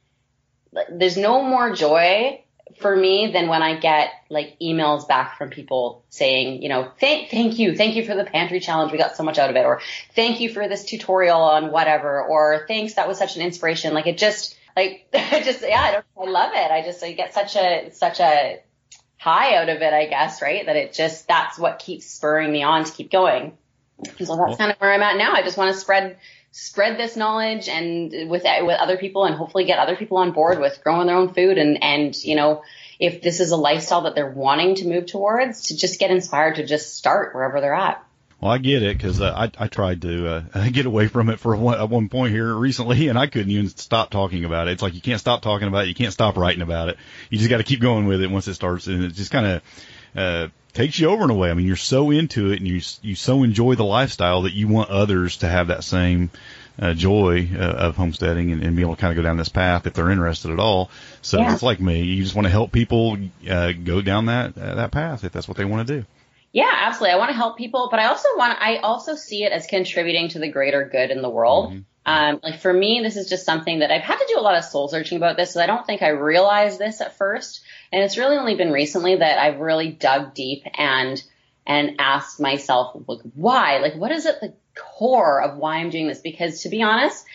[0.91, 2.43] there's no more joy
[2.77, 7.29] for me than when I get like emails back from people saying, you know, thank,
[7.29, 7.75] thank you.
[7.75, 8.91] Thank you for the pantry challenge.
[8.91, 9.65] We got so much out of it.
[9.65, 9.81] Or
[10.15, 12.21] thank you for this tutorial on whatever.
[12.23, 12.93] Or thanks.
[12.93, 13.93] That was such an inspiration.
[13.93, 16.71] Like it just, like, just, yeah, I, don't, I love it.
[16.71, 18.59] I just, I get such a, such a
[19.17, 20.65] high out of it, I guess, right?
[20.65, 23.57] That it just, that's what keeps spurring me on to keep going.
[24.23, 25.33] So that's kind of where I'm at now.
[25.33, 26.17] I just want to spread,
[26.51, 30.59] spread this knowledge and with with other people and hopefully get other people on board
[30.59, 32.63] with growing their own food and and you know
[32.99, 36.55] if this is a lifestyle that they're wanting to move towards to just get inspired
[36.55, 38.03] to just start wherever they're at.
[38.41, 41.39] Well, I get it because uh, I I tried to uh, get away from it
[41.39, 44.71] for one, at one point here recently, and I couldn't even stop talking about it.
[44.71, 46.97] It's like you can't stop talking about it, you can't stop writing about it.
[47.29, 49.45] You just got to keep going with it once it starts, and it just kind
[49.45, 49.61] of
[50.15, 51.49] uh, takes you over in a way.
[51.49, 54.67] I mean, you're so into it, and you you so enjoy the lifestyle that you
[54.67, 56.31] want others to have that same
[56.81, 59.49] uh, joy uh, of homesteading and, and be able to kind of go down this
[59.49, 60.89] path if they're interested at all.
[61.21, 61.53] So yeah.
[61.53, 62.03] it's like me.
[62.03, 63.17] You just want to help people
[63.49, 66.05] uh, go down that uh, that path if that's what they want to do.
[66.51, 67.13] Yeah, absolutely.
[67.13, 70.29] I want to help people, but I also want I also see it as contributing
[70.29, 71.69] to the greater good in the world.
[71.69, 71.79] Mm-hmm.
[72.05, 74.57] Um, like for me, this is just something that I've had to do a lot
[74.57, 75.53] of soul searching about this.
[75.53, 77.61] So I don't think I realized this at first.
[77.91, 81.21] And it's really only been recently that I've really dug deep and,
[81.67, 83.77] and asked myself, like, why?
[83.77, 86.21] Like, what is at the core of why I'm doing this?
[86.21, 87.25] Because to be honest,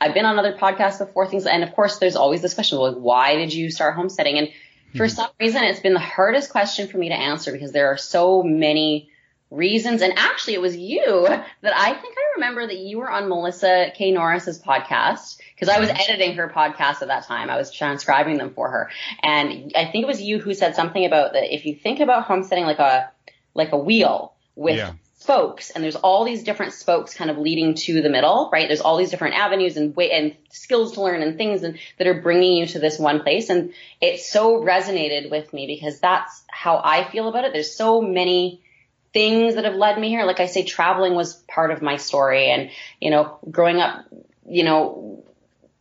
[0.00, 2.96] I've been on other podcasts before things, and of course, there's always this question, like,
[2.96, 4.38] why did you start homesteading?
[4.38, 4.48] And
[4.94, 5.14] for mm-hmm.
[5.14, 8.42] some reason, it's been the hardest question for me to answer because there are so
[8.42, 9.10] many
[9.50, 10.02] reasons.
[10.02, 13.92] And actually, it was you that I think I remember that you were on Melissa
[13.94, 14.10] K.
[14.10, 17.50] Norris's podcast because I was editing her podcast at that time.
[17.50, 18.90] I was transcribing them for her.
[19.22, 22.24] And I think it was you who said something about that if you think about
[22.24, 23.10] homesteading like a,
[23.54, 24.92] like a wheel with yeah.
[25.22, 28.68] Spokes and there's all these different spokes kind of leading to the middle, right?
[28.68, 32.06] There's all these different avenues and way and skills to learn and things and, that
[32.06, 33.48] are bringing you to this one place.
[33.48, 37.52] And it so resonated with me because that's how I feel about it.
[37.52, 38.62] There's so many
[39.12, 40.24] things that have led me here.
[40.24, 42.70] Like I say, traveling was part of my story and,
[43.00, 44.06] you know, growing up,
[44.46, 45.24] you know,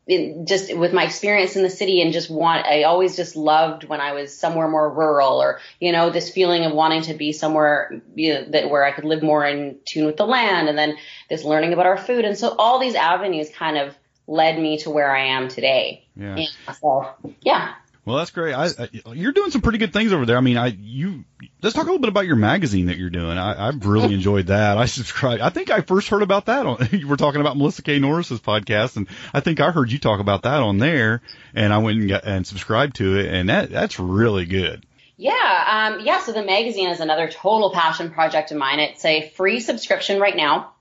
[0.07, 3.83] in just with my experience in the city and just want, I always just loved
[3.83, 7.31] when I was somewhere more rural or, you know, this feeling of wanting to be
[7.31, 10.77] somewhere you know, that where I could live more in tune with the land and
[10.77, 10.97] then
[11.29, 12.25] this learning about our food.
[12.25, 13.95] And so all these avenues kind of
[14.27, 16.07] led me to where I am today.
[16.15, 16.45] Yeah.
[16.79, 17.09] so,
[17.41, 17.73] yeah.
[18.11, 18.53] Well, that's great.
[18.53, 20.35] I, I, you're doing some pretty good things over there.
[20.35, 21.23] I mean, I you
[21.61, 23.37] let's talk a little bit about your magazine that you're doing.
[23.37, 24.77] I, I've really enjoyed that.
[24.77, 25.41] I subscribed.
[25.41, 28.41] I think I first heard about that on you were talking about Melissa K Norris's
[28.41, 31.21] podcast, and I think I heard you talk about that on there,
[31.55, 34.85] and I went and got, and subscribed to it, and that that's really good.
[35.15, 36.19] Yeah, um, yeah.
[36.19, 38.81] So the magazine is another total passion project of mine.
[38.81, 40.73] It's a free subscription right now.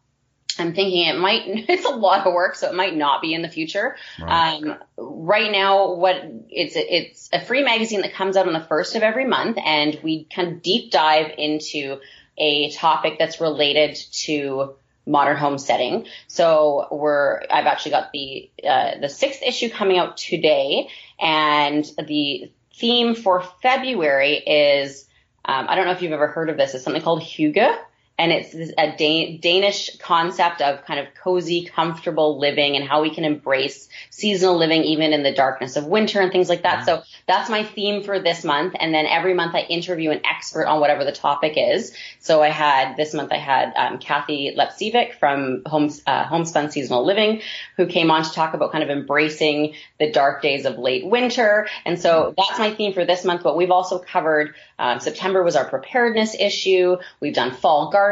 [0.61, 3.43] I'm thinking it might, it's a lot of work, so it might not be in
[3.43, 3.97] the future.
[4.21, 6.17] Right, um, right now, what
[6.49, 9.99] it's, it's a free magazine that comes out on the first of every month and
[10.03, 12.01] we kind of deep dive into
[12.39, 14.75] a topic that's related to
[15.07, 16.07] modern homesteading.
[16.29, 20.89] So we're, I've actually got the, uh, the sixth issue coming out today
[21.19, 25.07] and the theme for February is,
[25.45, 26.75] um, I don't know if you've ever heard of this.
[26.75, 27.79] It's something called Hygge
[28.21, 33.25] and it's a Danish concept of kind of cozy, comfortable living and how we can
[33.25, 36.85] embrace seasonal living even in the darkness of winter and things like that.
[36.85, 38.75] So that's my theme for this month.
[38.79, 41.97] And then every month I interview an expert on whatever the topic is.
[42.19, 47.07] So I had this month I had um, Kathie Lapcevic from Homes, uh, Homespun Seasonal
[47.07, 47.41] Living,
[47.79, 51.69] who came on to talk about kind of embracing the dark days of late winter.
[51.87, 53.43] And so that's my theme for this month.
[53.43, 56.99] But we've also covered um, September was our preparedness issue.
[57.21, 58.10] We've done fall gardening,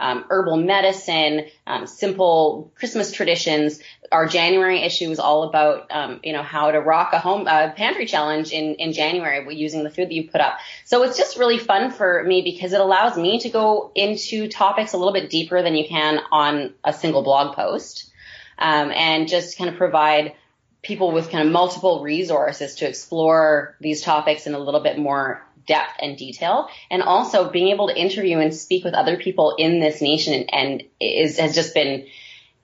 [0.00, 3.80] um, herbal medicine, um, simple Christmas traditions.
[4.10, 7.72] Our January issue was all about, um, you know, how to rock a home uh,
[7.72, 10.58] pantry challenge in in January using the food that you put up.
[10.84, 14.92] So it's just really fun for me because it allows me to go into topics
[14.94, 18.10] a little bit deeper than you can on a single blog post,
[18.58, 20.34] um, and just kind of provide
[20.80, 25.44] people with kind of multiple resources to explore these topics in a little bit more
[25.68, 26.68] depth and detail.
[26.90, 30.52] And also being able to interview and speak with other people in this nation and,
[30.52, 32.06] and is has just been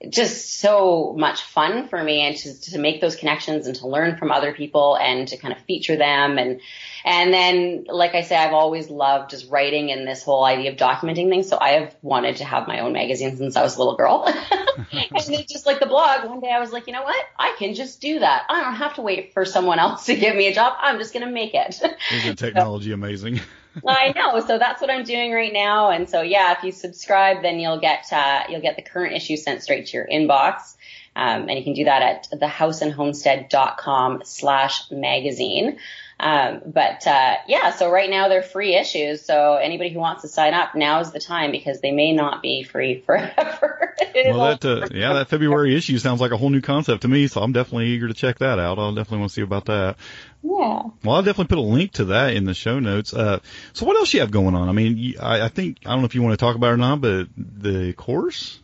[0.09, 4.17] just so much fun for me and to, to make those connections and to learn
[4.17, 6.59] from other people and to kind of feature them and
[7.05, 10.77] and then like I say I've always loved just writing and this whole idea of
[10.77, 13.79] documenting things so I have wanted to have my own magazine since I was a
[13.79, 17.03] little girl and it's just like the blog one day I was like you know
[17.03, 20.15] what I can just do that I don't have to wait for someone else to
[20.15, 21.79] give me a job I'm just going to make it
[22.11, 23.39] isn't technology so, amazing
[23.87, 24.39] I know.
[24.39, 25.89] So that's what I'm doing right now.
[25.89, 29.35] And so yeah, if you subscribe, then you'll get uh, you'll get the current issue
[29.35, 30.75] sent straight to your inbox.
[31.15, 35.77] Um, and you can do that at thehouseandhomestead.com slash magazine.
[36.17, 39.21] Um, but uh, yeah, so right now they're free issues.
[39.21, 42.41] So anybody who wants to sign up, now is the time because they may not
[42.41, 43.95] be free forever.
[44.15, 47.27] well, that uh, yeah, that February issue sounds like a whole new concept to me.
[47.27, 48.79] So I'm definitely eager to check that out.
[48.79, 49.97] I'll definitely want to see about that.
[50.41, 50.83] Yeah.
[51.03, 53.13] Well, I'll definitely put a link to that in the show notes.
[53.13, 53.39] Uh,
[53.73, 54.69] so what else you have going on?
[54.69, 56.73] I mean, I, I think I don't know if you want to talk about it
[56.73, 58.59] or not, but the course.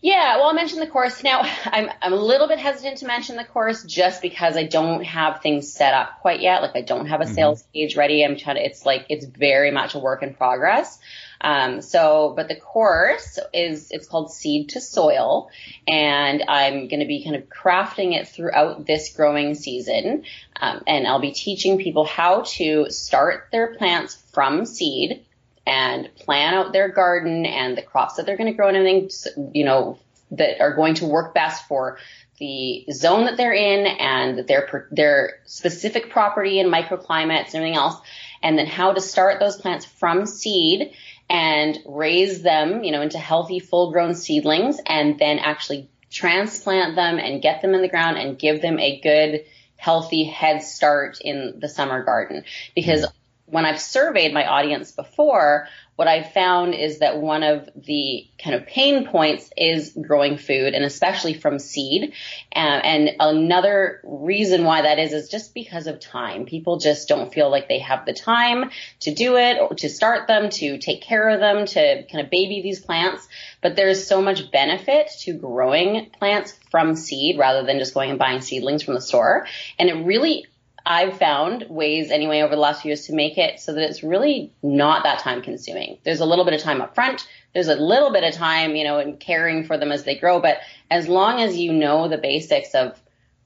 [0.00, 1.24] Yeah, well, I mentioned the course.
[1.24, 5.02] Now, I'm I'm a little bit hesitant to mention the course just because I don't
[5.04, 6.62] have things set up quite yet.
[6.62, 7.34] Like I don't have a mm-hmm.
[7.34, 7.72] sales mm-hmm.
[7.72, 8.24] page ready.
[8.24, 8.64] I'm trying to.
[8.64, 10.98] It's like it's very much a work in progress.
[11.40, 15.50] Um, so, but the course is it's called Seed to Soil,
[15.86, 20.24] and I'm going to be kind of crafting it throughout this growing season,
[20.60, 25.24] um, and I'll be teaching people how to start their plants from seed
[25.68, 29.52] and plan out their garden and the crops that they're going to grow and everything,
[29.54, 29.98] you know,
[30.30, 31.98] that are going to work best for
[32.38, 38.00] the zone that they're in and their their specific property and microclimates and everything else,
[38.42, 40.92] and then how to start those plants from seed
[41.28, 47.42] and raise them, you know, into healthy full-grown seedlings, and then actually transplant them and
[47.42, 49.44] get them in the ground and give them a good
[49.76, 52.44] healthy head start in the summer garden.
[52.74, 53.06] Because
[53.50, 58.54] when I've surveyed my audience before, what I've found is that one of the kind
[58.54, 62.12] of pain points is growing food and especially from seed.
[62.54, 66.44] Uh, and another reason why that is is just because of time.
[66.44, 68.70] People just don't feel like they have the time
[69.00, 72.30] to do it or to start them, to take care of them, to kind of
[72.30, 73.26] baby these plants.
[73.60, 78.20] But there's so much benefit to growing plants from seed rather than just going and
[78.20, 79.48] buying seedlings from the store.
[79.80, 80.46] And it really
[80.90, 84.02] I've found ways anyway over the last few years to make it so that it's
[84.02, 85.98] really not that time consuming.
[86.02, 87.28] There's a little bit of time up front.
[87.52, 90.40] There's a little bit of time, you know, in caring for them as they grow.
[90.40, 90.60] But
[90.90, 92.98] as long as you know the basics of,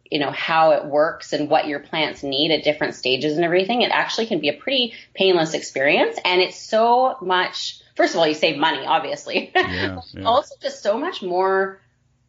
[0.08, 3.82] you know, how it works and what your plants need at different stages and everything,
[3.82, 6.16] it actually can be a pretty painless experience.
[6.24, 9.50] And it's so much, first of all, you save money, obviously.
[9.52, 10.22] Yeah, yeah.
[10.22, 11.80] also just so much more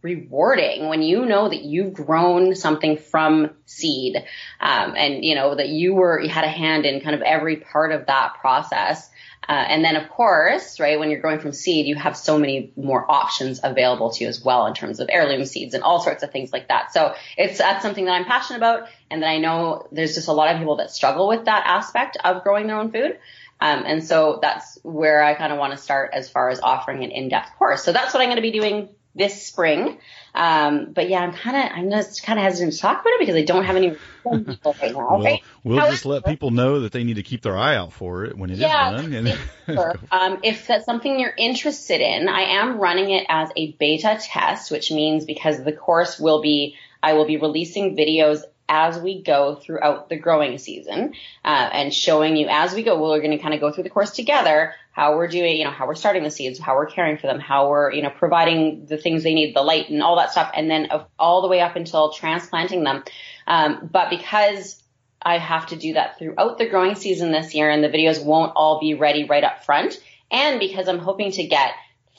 [0.04, 4.18] rewarding when you know that you've grown something from seed,
[4.60, 7.58] um, and you know that you were you had a hand in kind of every
[7.58, 9.10] part of that process.
[9.47, 12.72] Uh, and then of course, right, when you're growing from seed, you have so many
[12.78, 16.24] more options available to you as well in terms of heirloom seeds and all sorts
[16.24, 16.93] of things like that.
[16.93, 20.32] So it's, that's something that I'm passionate about and that I know there's just a
[20.32, 23.20] lot of people that struggle with that aspect of growing their own food.
[23.60, 27.04] Um, and so that's where I kind of want to start as far as offering
[27.04, 27.84] an in-depth course.
[27.84, 29.99] So that's what I'm going to be doing this spring.
[30.36, 33.20] Um, but yeah, I'm kind of, I'm just kind of hesitant to talk about it
[33.20, 33.91] because I don't have any
[34.24, 35.18] people right now.
[35.18, 37.93] Well, we'll However, just let people know that they need to keep their eye out
[37.93, 39.38] for it when it yeah, is done.
[39.68, 39.95] sure.
[40.11, 44.72] um, if that's something you're interested in, I am running it as a beta test,
[44.72, 48.41] which means because the course will be, I will be releasing videos
[48.74, 51.13] as we go throughout the growing season
[51.45, 52.99] uh, and showing you as we go.
[52.99, 55.69] We're going to kind of go through the course together how we're doing, you know,
[55.69, 58.88] how we're starting the seeds, how we're caring for them, how we're, you know, providing
[58.88, 60.88] the things they need, the light and all that stuff, and then
[61.19, 63.03] all the way up until transplanting them.
[63.45, 64.82] Um, but because
[65.21, 68.53] I have to do that throughout the growing season this year and the videos won't
[68.55, 70.01] all be ready right up front,
[70.32, 71.74] and because I'm hoping to get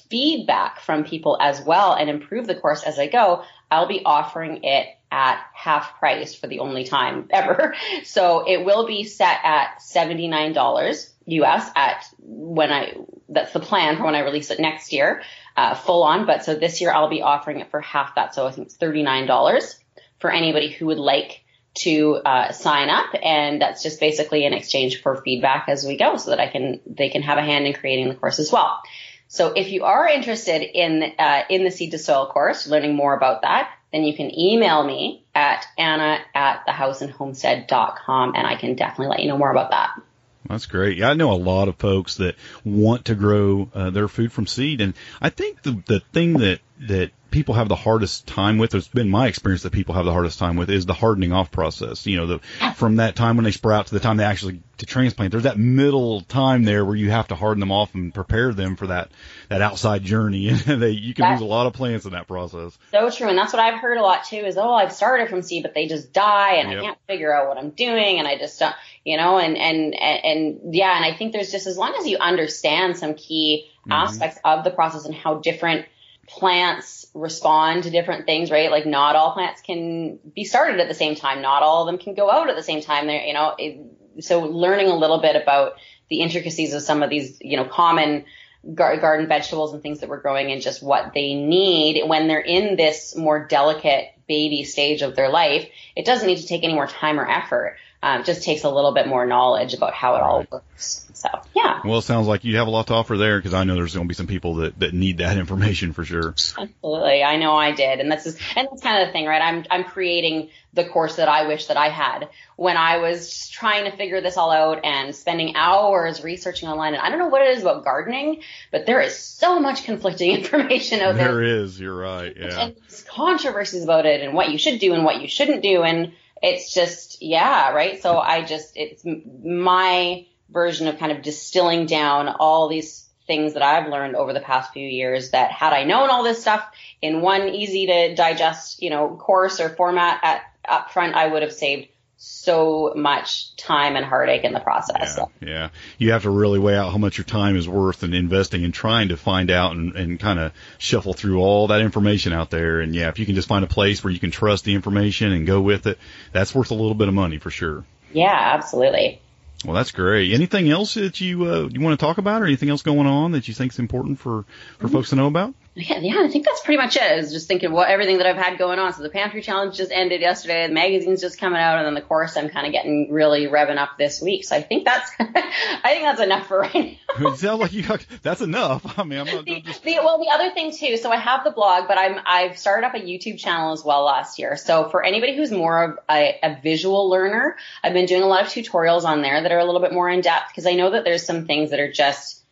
[0.08, 3.42] feedback from people as well and improve the course as I go,
[3.72, 7.74] I'll be offering it at half price for the only time ever.
[8.04, 12.94] So it will be set at $79 US at when I,
[13.28, 15.22] that's the plan for when I release it next year,
[15.56, 16.26] uh, full on.
[16.26, 18.34] But so this year I'll be offering it for half that.
[18.34, 19.76] So I think it's $39
[20.18, 21.44] for anybody who would like
[21.74, 26.16] to uh, sign up, and that's just basically in exchange for feedback as we go,
[26.16, 28.80] so that I can they can have a hand in creating the course as well.
[29.26, 33.16] So if you are interested in uh, in the seed to soil course, learning more
[33.16, 39.06] about that, then you can email me at anna at thehouseandhomestead.com, and I can definitely
[39.06, 40.00] let you know more about that.
[40.48, 40.98] That's great.
[40.98, 42.34] Yeah, I know a lot of folks that
[42.64, 46.60] want to grow uh, their food from seed, and I think the the thing that
[46.80, 50.12] that people have the hardest time with, it's been my experience that people have the
[50.12, 52.06] hardest time with, is the hardening off process.
[52.06, 52.38] You know, the
[52.76, 55.58] from that time when they sprout to the time they actually to transplant, there's that
[55.58, 59.10] middle time there where you have to harden them off and prepare them for that
[59.48, 62.28] that outside journey, and they you can that's lose a lot of plants in that
[62.28, 62.78] process.
[62.92, 64.36] So true, and that's what I've heard a lot too.
[64.36, 66.78] Is oh, I've started from seed, but they just die, and yep.
[66.78, 69.92] I can't figure out what I'm doing, and I just don't, you know, and and
[69.92, 73.72] and, and yeah, and I think there's just as long as you understand some key
[73.80, 73.90] mm-hmm.
[73.90, 75.86] aspects of the process and how different
[76.26, 78.70] plants respond to different things, right?
[78.70, 81.42] Like not all plants can be started at the same time.
[81.42, 83.06] Not all of them can go out at the same time.
[83.06, 85.74] There, you know, it, so learning a little bit about
[86.08, 88.24] the intricacies of some of these, you know, common
[88.72, 92.40] gar- garden vegetables and things that we're growing and just what they need when they're
[92.40, 95.68] in this more delicate baby stage of their life.
[95.96, 97.76] It doesn't need to take any more time or effort.
[98.04, 101.06] Um, just takes a little bit more knowledge about how it all works.
[101.14, 101.80] So yeah.
[101.82, 103.94] Well, it sounds like you have a lot to offer there because I know there's
[103.94, 106.34] going to be some people that, that need that information for sure.
[106.58, 109.40] Absolutely, I know I did, and that's just, and that's kind of the thing, right?
[109.40, 113.90] I'm I'm creating the course that I wish that I had when I was trying
[113.90, 116.92] to figure this all out and spending hours researching online.
[116.92, 120.30] And I don't know what it is about gardening, but there is so much conflicting
[120.36, 121.28] information out there.
[121.28, 122.66] There is, you're right, yeah.
[122.66, 122.76] And
[123.06, 126.12] controversies about it and what you should do and what you shouldn't do, and
[126.42, 128.00] it's just, yeah, right.
[128.02, 133.62] So I just, it's my version of kind of distilling down all these things that
[133.62, 136.66] I've learned over the past few years that had I known all this stuff
[137.00, 141.42] in one easy to digest, you know, course or format at up front, I would
[141.42, 141.88] have saved
[142.24, 145.18] so much time and heartache in the process.
[145.18, 145.68] Yeah, yeah.
[145.98, 148.72] You have to really weigh out how much your time is worth in investing in
[148.72, 152.80] trying to find out and, and kind of shuffle through all that information out there.
[152.80, 155.32] And yeah, if you can just find a place where you can trust the information
[155.32, 155.98] and go with it,
[156.32, 157.84] that's worth a little bit of money for sure.
[158.12, 159.20] Yeah, absolutely.
[159.64, 160.32] Well, that's great.
[160.32, 163.32] Anything else that you uh, you want to talk about, or anything else going on
[163.32, 164.44] that you think is important for
[164.78, 164.94] for mm-hmm.
[164.94, 165.54] folks to know about?
[165.76, 167.02] Yeah, yeah, I think that's pretty much it.
[167.02, 168.92] I was just thinking what everything that I've had going on.
[168.92, 170.68] So the pantry challenge just ended yesterday.
[170.68, 173.76] The magazine's just coming out, and then the course I'm kind of getting really revving
[173.76, 174.44] up this week.
[174.44, 177.28] So I think that's I think that's enough for right now.
[177.32, 179.00] it sounds like you got, that's enough.
[179.00, 179.82] I mean, I'm not the, just...
[179.82, 180.96] the, well, the other thing too.
[180.96, 184.04] So I have the blog, but I'm I've started up a YouTube channel as well
[184.04, 184.56] last year.
[184.56, 188.42] So for anybody who's more of a, a visual learner, I've been doing a lot
[188.42, 190.90] of tutorials on there that are a little bit more in depth because I know
[190.90, 192.42] that there's some things that are just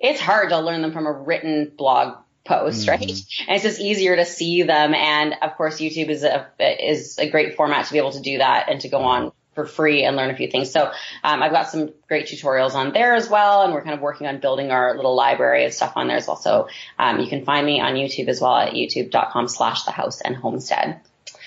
[0.00, 2.90] it's hard to learn them from a written blog post, mm-hmm.
[2.90, 3.00] right?
[3.00, 4.94] And it's just easier to see them.
[4.94, 8.38] And of course, YouTube is a is a great format to be able to do
[8.38, 10.70] that and to go on for free and learn a few things.
[10.70, 10.90] So
[11.22, 14.26] um, I've got some great tutorials on there as well, and we're kind of working
[14.26, 16.36] on building our little library of stuff on there as well.
[16.36, 16.68] So
[16.98, 20.34] um, you can find me on YouTube as well at youtube.com slash the house and
[20.34, 21.00] homestead.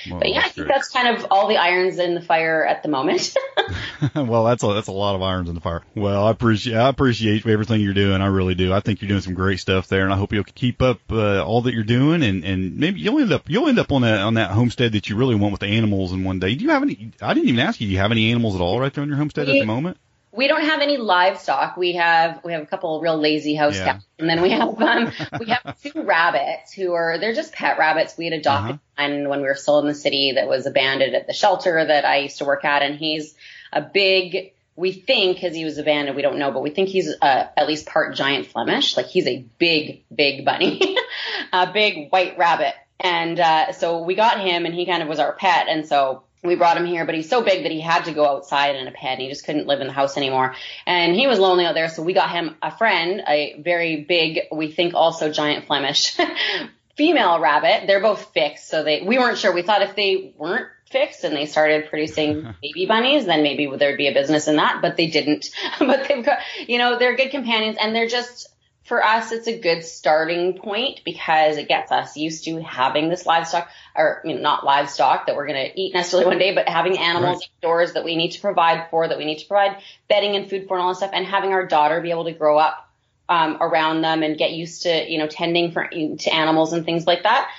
[0.10, 2.84] Well, but yeah, I think that's kind of all the irons in the fire at
[2.84, 3.36] the moment.
[4.16, 5.84] well, that's a that's a lot of irons in the fire.
[5.96, 8.22] Well, I appreciate I appreciate everything you're doing.
[8.22, 8.74] I really do.
[8.74, 11.44] I think you're doing some great stuff there, and I hope you'll keep up uh,
[11.44, 14.20] all that you're doing, and and maybe you'll end up you'll end up on that
[14.20, 16.56] on that homestead that you really want with the animals in one day.
[16.56, 17.12] Do you have any?
[17.22, 17.88] I didn't even ask you.
[17.88, 19.98] Do you have any animals at all right there on your homestead at the moment?
[20.36, 21.78] We don't have any livestock.
[21.78, 23.94] We have we have a couple of real lazy house yeah.
[23.94, 27.78] cats, and then we have um we have two rabbits who are they're just pet
[27.78, 28.18] rabbits.
[28.18, 29.10] We had adopted uh-huh.
[29.10, 32.06] one when we were still in the city that was abandoned at the shelter that
[32.06, 33.36] I used to work at, and he's
[33.72, 34.52] a big.
[34.78, 37.66] We think because he was abandoned, we don't know, but we think he's uh, at
[37.66, 38.98] least part giant Flemish.
[38.98, 40.98] Like he's a big, big bunny,
[41.54, 42.74] a big white rabbit.
[43.00, 45.68] And uh, so we got him, and he kind of was our pet.
[45.70, 48.28] And so we brought him here, but he's so big that he had to go
[48.28, 49.20] outside in a pen.
[49.20, 50.56] He just couldn't live in the house anymore.
[50.86, 54.42] And he was lonely out there, so we got him a friend, a very big,
[54.52, 56.18] we think also giant Flemish
[56.96, 57.88] female rabbit.
[57.88, 59.54] They're both fixed, so they we weren't sure.
[59.54, 63.98] We thought if they weren't fixed and they started producing baby bunnies, then maybe there'd
[63.98, 65.50] be a business in that, but they didn't.
[65.80, 68.48] but they've got, you know, they're good companions and they're just
[68.86, 73.26] for us, it's a good starting point because it gets us used to having this
[73.26, 76.70] livestock, or you know, not livestock that we're going to eat necessarily one day, but
[76.70, 77.50] having animals right.
[77.58, 80.68] outdoors that we need to provide for, that we need to provide bedding and food
[80.68, 82.88] for, and all that stuff, and having our daughter be able to grow up
[83.28, 87.08] um, around them and get used to you know tending for to animals and things
[87.08, 87.50] like that.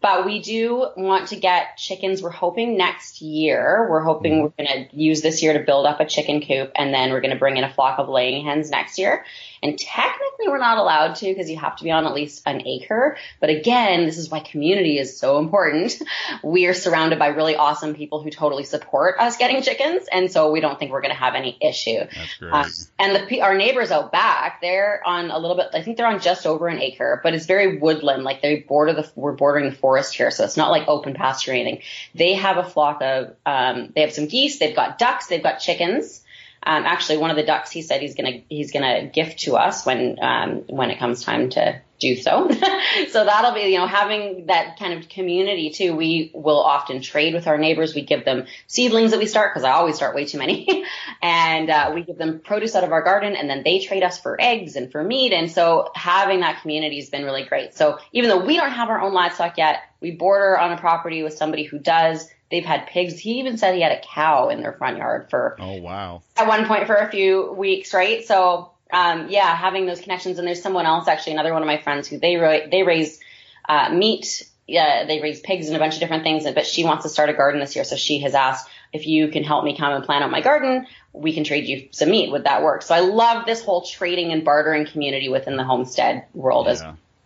[0.00, 2.22] But we do want to get chickens.
[2.22, 3.88] We're hoping next year.
[3.90, 4.42] We're hoping mm-hmm.
[4.42, 7.22] we're going to use this year to build up a chicken coop, and then we're
[7.22, 9.24] going to bring in a flock of laying hens next year.
[9.62, 12.66] And technically we're not allowed to because you have to be on at least an
[12.66, 13.16] acre.
[13.40, 16.00] But again, this is why community is so important.
[16.42, 20.06] We are surrounded by really awesome people who totally support us getting chickens.
[20.10, 21.98] And so we don't think we're going to have any issue.
[21.98, 22.52] That's great.
[22.52, 26.06] Uh, and the, our neighbors out back, they're on a little bit, I think they're
[26.06, 28.24] on just over an acre, but it's very woodland.
[28.24, 30.30] Like they border the, we're bordering the forest here.
[30.30, 31.82] So it's not like open pasture or anything.
[32.14, 35.58] They have a flock of, um, they have some geese, they've got ducks, they've got
[35.58, 36.22] chickens.
[36.62, 39.86] Um, actually, one of the ducks he said he's gonna he's gonna gift to us
[39.86, 42.50] when um, when it comes time to do so.
[43.08, 45.94] so that'll be you know having that kind of community too.
[45.94, 47.94] We will often trade with our neighbors.
[47.94, 50.84] We give them seedlings that we start because I always start way too many,
[51.22, 54.18] and uh, we give them produce out of our garden, and then they trade us
[54.18, 55.32] for eggs and for meat.
[55.32, 57.74] And so having that community has been really great.
[57.74, 61.22] So even though we don't have our own livestock yet, we border on a property
[61.22, 63.18] with somebody who does They've had pigs.
[63.18, 66.48] He even said he had a cow in their front yard for oh wow at
[66.48, 68.24] one point for a few weeks, right?
[68.24, 70.38] So um, yeah, having those connections.
[70.38, 73.20] And there's someone else actually, another one of my friends who they ra- they raise
[73.68, 74.48] uh, meat.
[74.66, 77.30] Yeah, they raise pigs and a bunch of different things, but she wants to start
[77.30, 77.84] a garden this year.
[77.84, 80.86] So she has asked if you can help me come and plant out my garden,
[81.14, 82.30] we can trade you some meat.
[82.30, 82.82] Would that work?
[82.82, 86.80] So I love this whole trading and bartering community within the homestead world yeah, as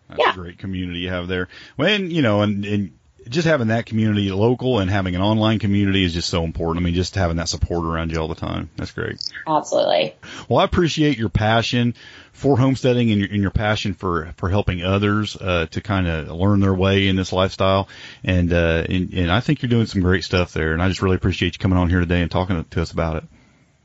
[0.09, 0.31] that's yeah.
[0.33, 1.49] a great community you have there.
[1.77, 2.93] When, you know, and, and
[3.29, 6.83] just having that community local and having an online community is just so important.
[6.83, 8.71] I mean, just having that support around you all the time.
[8.77, 9.21] That's great.
[9.47, 10.15] Absolutely.
[10.49, 11.95] Well, I appreciate your passion
[12.33, 16.29] for homesteading and your, and your passion for, for helping others, uh, to kind of
[16.29, 17.89] learn their way in this lifestyle.
[18.25, 20.73] And, uh, and, and I think you're doing some great stuff there.
[20.73, 23.17] And I just really appreciate you coming on here today and talking to us about
[23.17, 23.25] it.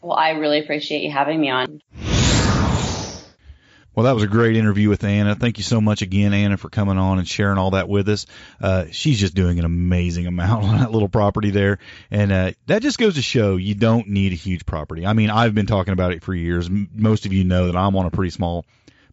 [0.01, 1.81] Well, I really appreciate you having me on.
[3.97, 5.33] Well, that was a great interview with Anna.
[5.33, 8.27] Thank you so much again, Anna, for coming on and sharing all that with us.
[8.61, 11.79] Uh, she's just doing an amazing amount on that little property there.
[12.11, 15.03] And, uh, that just goes to show you don't need a huge property.
[15.03, 16.69] I mean, I've been talking about it for years.
[16.69, 18.65] Most of you know that I'm on a pretty small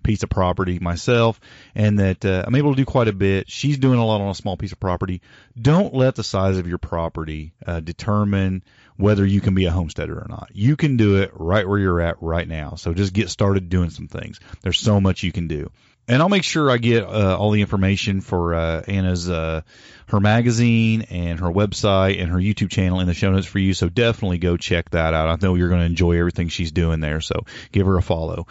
[0.02, 1.40] piece of property myself
[1.74, 3.50] and that uh, I'm able to do quite a bit.
[3.50, 5.22] She's doing a lot on a small piece of property.
[5.58, 8.62] Don't let the size of your property uh, determine
[8.96, 10.50] whether you can be a homesteader or not.
[10.52, 12.74] You can do it right where you're at right now.
[12.76, 14.40] So just get started doing some things.
[14.62, 15.70] There's so much you can do.
[16.06, 19.62] And I'll make sure I get uh, all the information for uh, Anna's uh,
[20.08, 23.72] her magazine and her website and her YouTube channel in the show notes for you.
[23.72, 25.28] So definitely go check that out.
[25.28, 27.22] I know you're going to enjoy everything she's doing there.
[27.22, 28.46] So give her a follow.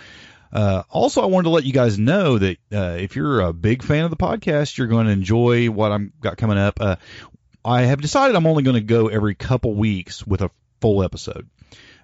[0.52, 3.84] Uh, also, I wanted to let you guys know that uh, if you're a big
[3.84, 6.80] fan of the podcast, you're going to enjoy what I'm got coming up.
[6.80, 6.96] Uh,
[7.66, 10.51] I have decided I'm only going to go every couple weeks with a
[10.82, 11.49] full episode.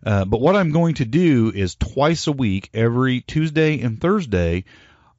[0.05, 4.63] Uh, but what I'm going to do is twice a week, every Tuesday and Thursday,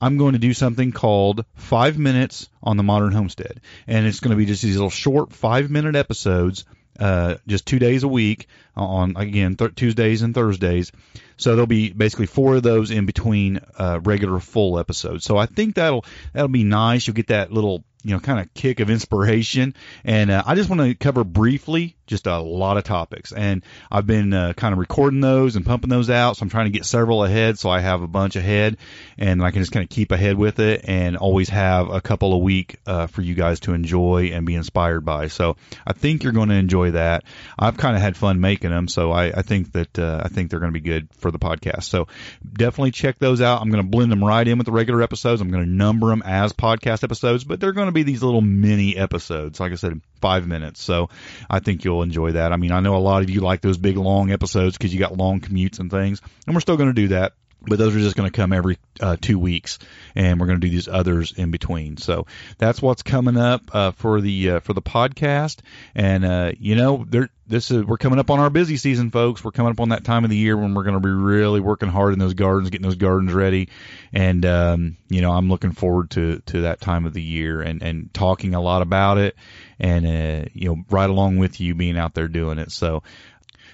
[0.01, 3.61] I'm going to do something called Five Minutes on the Modern Homestead.
[3.86, 6.64] And it's going to be just these little short five minute episodes,
[6.99, 10.91] uh, just two days a week on, again, th- Tuesdays and Thursdays.
[11.36, 15.24] So there'll be basically four of those in between uh, regular full episodes.
[15.24, 17.07] So I think that'll that'll be nice.
[17.07, 19.74] You'll get that little you know, kind of kick of inspiration.
[20.05, 23.32] And uh, I just want to cover briefly just a lot of topics.
[23.32, 26.36] And I've been uh, kind of recording those and pumping those out.
[26.36, 28.78] So I'm trying to get several ahead so I have a bunch ahead
[29.16, 32.32] and I can just kind of keep ahead with it and always have a couple
[32.32, 35.28] a week uh, for you guys to enjoy and be inspired by.
[35.28, 37.24] So I think you're going to enjoy that.
[37.59, 38.88] I've kind of had fun making them.
[38.88, 41.38] So I, I think that, uh, I think they're going to be good for the
[41.38, 41.84] podcast.
[41.84, 42.09] So
[42.53, 43.61] definitely check those out.
[43.61, 45.40] I'm going to blend them right in with the regular episodes.
[45.40, 48.97] I'm going to number them as podcast episodes, but they're going be these little mini
[48.97, 49.61] episodes.
[49.61, 50.82] Like I said, five minutes.
[50.82, 51.09] So
[51.49, 52.53] I think you'll enjoy that.
[52.53, 55.01] I mean, I know a lot of you like those big long episodes because you
[55.01, 57.32] got long commutes and things, and we're still going to do that.
[57.62, 59.78] But those are just going to come every uh, two weeks,
[60.14, 61.98] and we're going to do these others in between.
[61.98, 65.58] So that's what's coming up uh, for the uh, for the podcast.
[65.94, 69.44] And uh, you know, there this is we're coming up on our busy season, folks.
[69.44, 71.61] We're coming up on that time of the year when we're going to be really
[71.61, 73.68] working hard in those gardens, getting those gardens ready.
[74.12, 77.82] And um, you know, I'm looking forward to to that time of the year and
[77.82, 79.36] and talking a lot about it,
[79.78, 82.72] and uh, you know, right along with you being out there doing it.
[82.72, 83.02] So.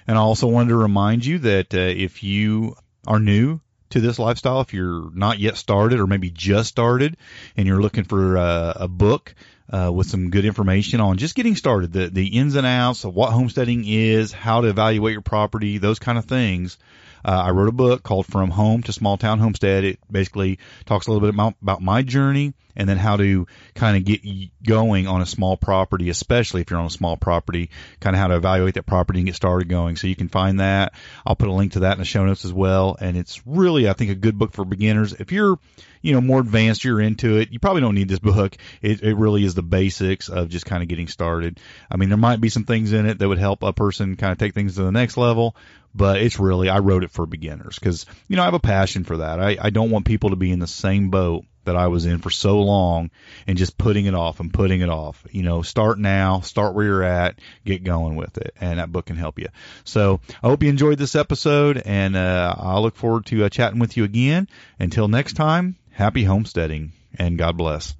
[0.08, 2.76] And I also wanted to remind you that uh, if you
[3.08, 3.60] are new
[3.90, 7.16] to this lifestyle, if you're not yet started or maybe just started
[7.56, 9.34] and you're looking for uh, a book
[9.70, 13.14] uh, with some good information on just getting started, the, the ins and outs of
[13.14, 16.78] what homesteading is, how to evaluate your property, those kind of things,
[17.26, 19.82] uh, I wrote a book called From Home to Small Town Homestead.
[19.82, 23.96] It basically talks a little bit about, about my journey and then how to kind
[23.96, 24.22] of get
[24.62, 28.28] going on a small property, especially if you're on a small property, kind of how
[28.28, 29.96] to evaluate that property and get started going.
[29.96, 30.92] So you can find that.
[31.26, 32.96] I'll put a link to that in the show notes as well.
[33.00, 35.12] And it's really, I think, a good book for beginners.
[35.12, 35.58] If you're,
[36.06, 38.56] you know, more advanced, you're into it, you probably don't need this book.
[38.80, 41.58] It, it really is the basics of just kind of getting started.
[41.90, 44.30] I mean, there might be some things in it that would help a person kind
[44.30, 45.56] of take things to the next level,
[45.96, 49.02] but it's really I wrote it for beginners because you know I have a passion
[49.02, 49.40] for that.
[49.40, 52.18] I, I don't want people to be in the same boat that I was in
[52.18, 53.10] for so long
[53.46, 55.24] and just putting it off and putting it off.
[55.30, 59.06] You know, start now, start where you're at, get going with it, and that book
[59.06, 59.48] can help you.
[59.84, 63.78] So I hope you enjoyed this episode, and uh, I look forward to uh, chatting
[63.78, 64.48] with you again.
[64.78, 67.94] Until next time, happy homesteading and God bless.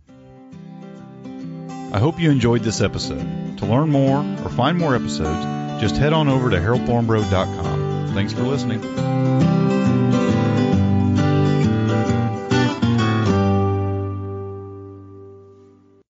[1.24, 3.58] I hope you enjoyed this episode.
[3.58, 8.12] To learn more or find more episodes, just head on over to haroldthornbro.com.
[8.14, 9.65] Thanks for listening.